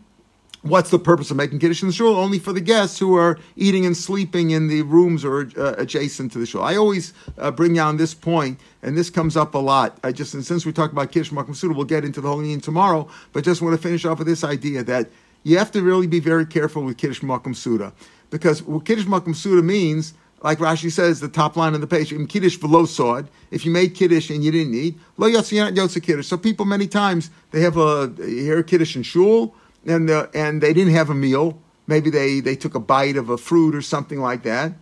What's 0.64 0.88
the 0.88 0.98
purpose 0.98 1.30
of 1.30 1.36
making 1.36 1.58
kiddush 1.58 1.82
in 1.82 1.88
the 1.88 1.92
shul? 1.92 2.16
Only 2.16 2.38
for 2.38 2.54
the 2.54 2.60
guests 2.62 2.98
who 2.98 3.14
are 3.16 3.38
eating 3.54 3.84
and 3.84 3.94
sleeping 3.94 4.48
in 4.48 4.68
the 4.68 4.80
rooms 4.80 5.22
or 5.22 5.50
uh, 5.58 5.74
adjacent 5.76 6.32
to 6.32 6.38
the 6.38 6.46
shul. 6.46 6.62
I 6.62 6.76
always 6.76 7.12
uh, 7.36 7.50
bring 7.50 7.74
down 7.74 7.98
this 7.98 8.14
point, 8.14 8.58
and 8.82 8.96
this 8.96 9.10
comes 9.10 9.36
up 9.36 9.54
a 9.54 9.58
lot. 9.58 9.98
I 10.02 10.10
just, 10.10 10.32
and 10.32 10.42
since 10.42 10.64
we 10.64 10.72
talked 10.72 10.94
about 10.94 11.12
kiddush 11.12 11.30
makom 11.30 11.54
suda, 11.54 11.74
we'll 11.74 11.84
get 11.84 12.02
into 12.02 12.22
the 12.22 12.28
whole 12.28 12.40
thing 12.40 12.62
tomorrow. 12.62 13.06
But 13.34 13.44
just 13.44 13.60
want 13.60 13.76
to 13.76 13.82
finish 13.82 14.06
off 14.06 14.16
with 14.20 14.26
this 14.26 14.42
idea 14.42 14.82
that 14.84 15.10
you 15.42 15.58
have 15.58 15.70
to 15.72 15.82
really 15.82 16.06
be 16.06 16.18
very 16.18 16.46
careful 16.46 16.82
with 16.82 16.96
kiddush 16.96 17.20
makom 17.20 17.54
suda, 17.54 17.92
because 18.30 18.62
what 18.62 18.86
kiddush 18.86 19.04
makom 19.04 19.36
suda 19.36 19.60
means 19.60 20.14
like 20.42 20.58
Rashi 20.58 20.92
says, 20.92 21.20
the 21.20 21.28
top 21.28 21.56
line 21.56 21.72
of 21.74 21.80
the 21.80 21.86
page, 21.86 22.12
in 22.12 22.26
Kiddush 22.26 22.58
below 22.58 22.84
sword, 22.84 23.28
if 23.50 23.64
you 23.64 23.72
made 23.72 23.94
Kiddush 23.94 24.28
and 24.28 24.44
you 24.44 24.52
didn't 24.52 24.74
eat, 24.74 24.98
lo 25.16 25.26
yotzi 25.26 26.02
Kiddush. 26.02 26.26
So 26.26 26.36
people 26.36 26.66
many 26.66 26.86
times, 26.86 27.30
they 27.50 27.62
have 27.62 27.78
a, 27.78 28.12
you 28.18 28.42
hear 28.42 28.62
Kiddush 28.62 28.94
in 28.94 29.04
shul, 29.04 29.54
and 29.86 30.08
the, 30.08 30.30
and 30.34 30.62
they 30.62 30.72
didn't 30.72 30.94
have 30.94 31.10
a 31.10 31.14
meal. 31.14 31.60
Maybe 31.86 32.10
they, 32.10 32.40
they 32.40 32.56
took 32.56 32.74
a 32.74 32.80
bite 32.80 33.16
of 33.16 33.28
a 33.28 33.36
fruit 33.36 33.74
or 33.74 33.82
something 33.82 34.20
like 34.20 34.42
that. 34.44 34.72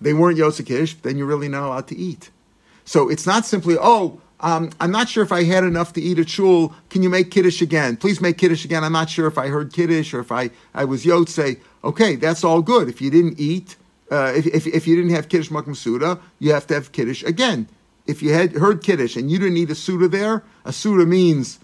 They 0.00 0.14
weren't 0.14 0.38
Yosekish, 0.38 1.02
then 1.02 1.18
you're 1.18 1.26
really 1.26 1.48
not 1.48 1.64
allowed 1.64 1.88
to 1.88 1.96
eat. 1.96 2.30
So 2.84 3.08
it's 3.08 3.26
not 3.26 3.44
simply, 3.44 3.76
oh, 3.78 4.20
um, 4.40 4.70
I'm 4.80 4.92
not 4.92 5.08
sure 5.08 5.24
if 5.24 5.32
I 5.32 5.42
had 5.44 5.64
enough 5.64 5.92
to 5.94 6.00
eat 6.00 6.18
at 6.18 6.28
shul. 6.28 6.72
Can 6.90 7.02
you 7.02 7.08
make 7.08 7.30
kiddush 7.30 7.60
again? 7.60 7.96
Please 7.96 8.20
make 8.20 8.38
kiddush 8.38 8.64
again. 8.64 8.84
I'm 8.84 8.92
not 8.92 9.10
sure 9.10 9.26
if 9.26 9.36
I 9.36 9.48
heard 9.48 9.72
kiddush 9.72 10.14
or 10.14 10.20
if 10.20 10.30
I, 10.30 10.50
I 10.74 10.84
was 10.84 11.04
yotze. 11.04 11.60
Okay, 11.82 12.14
that's 12.14 12.44
all 12.44 12.62
good. 12.62 12.88
If 12.88 13.00
you 13.00 13.10
didn't 13.10 13.40
eat, 13.40 13.76
uh, 14.10 14.32
if, 14.36 14.46
if, 14.46 14.66
if, 14.66 14.86
you 14.86 14.94
didn't 14.96 15.10
have 15.10 15.28
kiddush 15.28 15.50
makom 15.50 15.76
suda, 15.76 16.20
you 16.38 16.52
have 16.52 16.66
to 16.68 16.74
have 16.74 16.92
kiddush 16.92 17.24
again. 17.24 17.68
If 18.06 18.22
you 18.22 18.32
had 18.32 18.52
heard 18.52 18.82
kiddush 18.82 19.16
and 19.16 19.30
you 19.30 19.38
didn't 19.38 19.56
eat 19.56 19.70
a 19.70 19.74
suda 19.74 20.08
there, 20.08 20.44
a 20.64 20.72
suda 20.72 21.04
means 21.04 21.58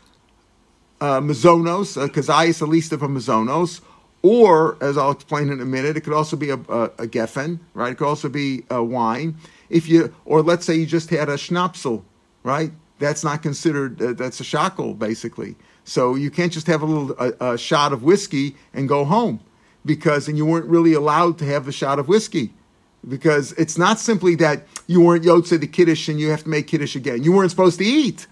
uh, 1.00 1.20
mazonos, 1.20 2.00
uh, 2.00 2.08
kazayas 2.08 2.62
at 2.62 2.68
least 2.68 2.92
of 2.92 3.02
a 3.02 3.08
mazonos, 3.08 3.80
or 4.22 4.82
as 4.82 4.96
I'll 4.96 5.10
explain 5.10 5.50
in 5.50 5.60
a 5.60 5.66
minute, 5.66 5.98
it 5.98 6.00
could 6.00 6.14
also 6.14 6.36
be 6.36 6.48
a, 6.48 6.54
a, 6.54 6.84
a 6.84 7.06
geffen, 7.06 7.58
right? 7.74 7.92
It 7.92 7.96
could 7.96 8.08
also 8.08 8.30
be 8.30 8.64
a 8.70 8.82
wine. 8.82 9.36
If 9.68 9.86
you, 9.86 10.14
or 10.24 10.40
let's 10.40 10.64
say 10.64 10.74
you 10.74 10.86
just 10.86 11.10
had 11.10 11.28
a 11.28 11.34
schnapsel, 11.34 12.02
right? 12.42 12.72
That's 12.98 13.22
not 13.22 13.42
considered. 13.42 14.00
Uh, 14.00 14.12
that's 14.14 14.40
a 14.40 14.44
shackle, 14.44 14.94
basically. 14.94 15.56
So 15.84 16.14
you 16.14 16.30
can't 16.30 16.52
just 16.52 16.66
have 16.68 16.80
a 16.80 16.86
little 16.86 17.14
a, 17.18 17.52
a, 17.52 17.58
shot 17.58 17.92
of 17.92 18.02
whiskey 18.02 18.56
and 18.72 18.88
go 18.88 19.04
home, 19.04 19.40
because 19.84 20.26
and 20.26 20.38
you 20.38 20.46
weren't 20.46 20.66
really 20.66 20.94
allowed 20.94 21.36
to 21.38 21.44
have 21.44 21.66
the 21.66 21.72
shot 21.72 21.98
of 21.98 22.08
whiskey, 22.08 22.54
because 23.06 23.52
it's 23.52 23.76
not 23.76 23.98
simply 23.98 24.36
that 24.36 24.66
you 24.86 25.02
weren't 25.02 25.24
yotze 25.24 25.60
the 25.60 25.66
kiddush 25.66 26.08
and 26.08 26.18
you 26.18 26.30
have 26.30 26.44
to 26.44 26.48
make 26.48 26.66
kiddush 26.66 26.96
again. 26.96 27.22
You 27.22 27.32
weren't 27.32 27.50
supposed 27.50 27.78
to 27.78 27.84
eat 27.84 28.26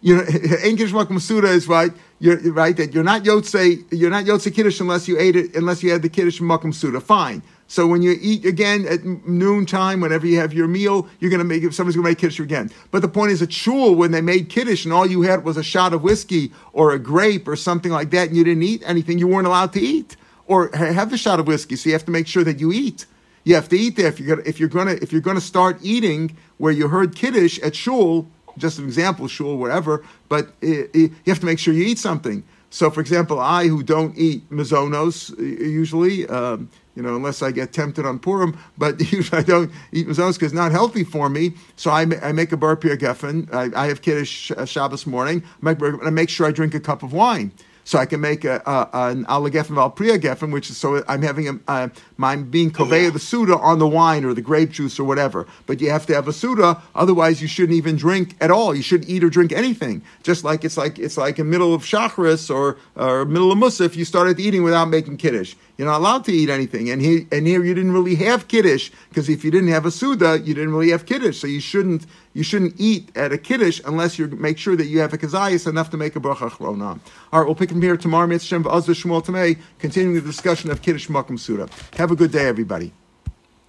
you 0.00 0.16
know, 0.16 0.22
English 0.64 0.92
Masuda 0.92 1.48
is 1.48 1.68
right. 1.68 1.92
You're 2.20 2.38
right 2.52 2.76
that 2.76 2.92
you're 2.92 3.04
not 3.04 3.22
yotze, 3.22 3.84
you're 3.90 4.10
not 4.10 4.24
yotze 4.24 4.52
kiddush 4.52 4.80
unless 4.80 5.06
you 5.06 5.18
ate 5.18 5.36
it, 5.36 5.54
unless 5.54 5.82
you 5.82 5.90
had 5.90 6.02
the 6.02 6.08
kiddush 6.08 6.40
makom 6.40 6.74
suda. 6.74 7.00
Fine. 7.00 7.42
So 7.68 7.86
when 7.86 8.00
you 8.02 8.16
eat 8.20 8.44
again 8.46 8.86
at 8.88 9.04
noon 9.04 9.66
time, 9.66 10.00
whenever 10.00 10.26
you 10.26 10.38
have 10.38 10.52
your 10.54 10.66
meal, 10.66 11.06
you're 11.20 11.30
going 11.30 11.38
to 11.38 11.44
make 11.44 11.62
somebody's 11.72 11.96
going 11.96 12.04
to 12.04 12.10
make 12.10 12.18
kiddush 12.18 12.40
again. 12.40 12.70
But 12.90 13.02
the 13.02 13.08
point 13.08 13.30
is, 13.30 13.42
at 13.42 13.52
shul 13.52 13.94
when 13.94 14.10
they 14.10 14.22
made 14.22 14.48
kiddush 14.48 14.84
and 14.84 14.92
all 14.92 15.06
you 15.06 15.22
had 15.22 15.44
was 15.44 15.56
a 15.56 15.62
shot 15.62 15.92
of 15.92 16.02
whiskey 16.02 16.50
or 16.72 16.92
a 16.92 16.98
grape 16.98 17.46
or 17.46 17.56
something 17.56 17.92
like 17.92 18.10
that, 18.10 18.28
and 18.28 18.36
you 18.36 18.42
didn't 18.42 18.62
eat 18.62 18.82
anything, 18.86 19.18
you 19.18 19.28
weren't 19.28 19.46
allowed 19.46 19.72
to 19.74 19.80
eat 19.80 20.16
or 20.46 20.74
have 20.74 21.10
the 21.10 21.18
shot 21.18 21.38
of 21.38 21.46
whiskey. 21.46 21.76
So 21.76 21.90
you 21.90 21.92
have 21.92 22.06
to 22.06 22.10
make 22.10 22.26
sure 22.26 22.42
that 22.42 22.58
you 22.58 22.72
eat. 22.72 23.06
You 23.44 23.54
have 23.54 23.68
to 23.68 23.78
eat 23.78 23.96
there 23.96 24.08
if 24.08 24.18
you're 24.18 24.36
gonna, 24.36 24.48
if 24.48 24.58
you're 24.58 24.68
going 24.68 24.88
to 24.88 25.02
if 25.02 25.12
you're 25.12 25.22
to 25.22 25.40
start 25.40 25.78
eating 25.82 26.36
where 26.56 26.72
you 26.72 26.88
heard 26.88 27.14
kiddush 27.14 27.58
at 27.60 27.76
shul 27.76 28.28
just 28.58 28.78
an 28.78 28.84
example, 28.84 29.28
shul, 29.28 29.56
wherever, 29.56 30.04
but 30.28 30.48
it, 30.60 30.90
it, 30.94 31.12
you 31.24 31.32
have 31.32 31.40
to 31.40 31.46
make 31.46 31.58
sure 31.58 31.72
you 31.72 31.84
eat 31.84 31.98
something. 31.98 32.44
So, 32.70 32.90
for 32.90 33.00
example, 33.00 33.40
I 33.40 33.66
who 33.66 33.82
don't 33.82 34.16
eat 34.18 34.48
mazonos 34.50 35.36
usually, 35.38 36.26
um, 36.28 36.68
you 36.94 37.02
know, 37.02 37.16
unless 37.16 37.42
I 37.42 37.50
get 37.50 37.72
tempted 37.72 38.04
on 38.04 38.18
Purim, 38.18 38.58
but 38.76 39.00
usually 39.12 39.38
I 39.38 39.42
don't 39.42 39.72
eat 39.92 40.06
mazonos 40.06 40.34
because 40.34 40.52
it's 40.52 40.52
not 40.52 40.72
healthy 40.72 41.04
for 41.04 41.30
me. 41.30 41.54
So 41.76 41.90
I, 41.90 42.06
I 42.22 42.32
make 42.32 42.52
a 42.52 42.56
bar 42.56 42.76
geffen. 42.76 43.52
I, 43.54 43.84
I 43.84 43.86
have 43.86 44.02
Kiddush 44.02 44.52
Shabbos 44.66 45.06
morning. 45.06 45.42
I 45.62 45.74
make, 45.74 45.82
I 46.04 46.10
make 46.10 46.28
sure 46.28 46.46
I 46.46 46.50
drink 46.50 46.74
a 46.74 46.80
cup 46.80 47.02
of 47.02 47.12
wine. 47.12 47.52
So 47.88 47.98
I 47.98 48.04
can 48.04 48.20
make 48.20 48.44
a, 48.44 48.60
a 48.66 49.08
an 49.08 49.24
ala 49.30 49.50
gefen 49.50 49.74
val 49.74 49.88
priya 49.88 50.18
gefen, 50.18 50.52
which 50.52 50.68
is 50.68 50.76
so 50.76 51.02
I'm 51.08 51.22
having 51.22 51.48
a, 51.48 51.58
a 51.68 51.90
I'm 52.20 52.50
being 52.50 52.70
koveya 52.70 53.10
the 53.10 53.18
suda 53.18 53.56
on 53.56 53.78
the 53.78 53.88
wine 53.88 54.26
or 54.26 54.34
the 54.34 54.42
grape 54.42 54.72
juice 54.72 55.00
or 55.00 55.04
whatever. 55.04 55.46
But 55.64 55.80
you 55.80 55.88
have 55.88 56.04
to 56.08 56.14
have 56.14 56.28
a 56.28 56.34
suda, 56.34 56.82
otherwise 56.94 57.40
you 57.40 57.48
shouldn't 57.48 57.78
even 57.78 57.96
drink 57.96 58.36
at 58.42 58.50
all. 58.50 58.74
You 58.74 58.82
shouldn't 58.82 59.08
eat 59.08 59.24
or 59.24 59.30
drink 59.30 59.52
anything. 59.52 60.02
Just 60.22 60.44
like 60.44 60.66
it's 60.66 60.76
like 60.76 60.98
it's 60.98 61.16
like 61.16 61.38
in 61.38 61.48
middle 61.48 61.72
of 61.72 61.82
shachris 61.82 62.54
or 62.54 62.76
or 62.94 63.24
middle 63.24 63.50
of 63.50 63.56
musaf, 63.56 63.96
you 63.96 64.04
started 64.04 64.38
eating 64.38 64.62
without 64.62 64.90
making 64.90 65.16
kiddush. 65.16 65.54
You're 65.78 65.86
not 65.86 66.00
allowed 66.00 66.24
to 66.24 66.32
eat 66.32 66.50
anything. 66.50 66.90
And 66.90 67.00
here, 67.00 67.24
and 67.30 67.46
here 67.46 67.64
you 67.64 67.72
didn't 67.72 67.92
really 67.92 68.16
have 68.16 68.48
kiddush 68.48 68.90
because 69.10 69.28
if 69.28 69.44
you 69.44 69.52
didn't 69.52 69.68
have 69.68 69.86
a 69.86 69.92
suda, 69.92 70.40
you 70.40 70.52
didn't 70.52 70.72
really 70.72 70.90
have 70.90 71.06
kiddush. 71.06 71.38
So 71.38 71.46
you 71.46 71.60
shouldn't 71.60 72.04
you 72.34 72.42
shouldn't 72.42 72.74
eat 72.78 73.16
at 73.16 73.32
a 73.32 73.38
kiddush 73.38 73.80
unless 73.84 74.18
you 74.18 74.26
make 74.26 74.58
sure 74.58 74.74
that 74.74 74.86
you 74.86 74.98
have 74.98 75.12
a 75.12 75.18
kazayas 75.18 75.68
enough 75.68 75.90
to 75.90 75.96
make 75.96 76.16
a 76.16 76.20
bracha 76.20 76.50
chronam. 76.50 76.98
All 77.32 77.40
right, 77.40 77.46
we'll 77.46 77.54
pick 77.54 77.70
him 77.70 77.80
here 77.80 77.96
tomorrow. 77.96 78.26
Mitzvah 78.26 78.68
Azza 78.68 78.90
Shmuel 78.90 79.24
Tamei, 79.24 79.56
continuing 79.78 80.16
the 80.16 80.20
discussion 80.20 80.68
of 80.72 80.82
kiddush 80.82 81.06
makom 81.06 81.38
suda. 81.38 81.68
Have 81.96 82.10
a 82.10 82.16
good 82.16 82.32
day, 82.32 82.48
everybody. 82.48 82.92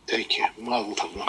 Thank 0.07 0.39
you. 0.39 0.47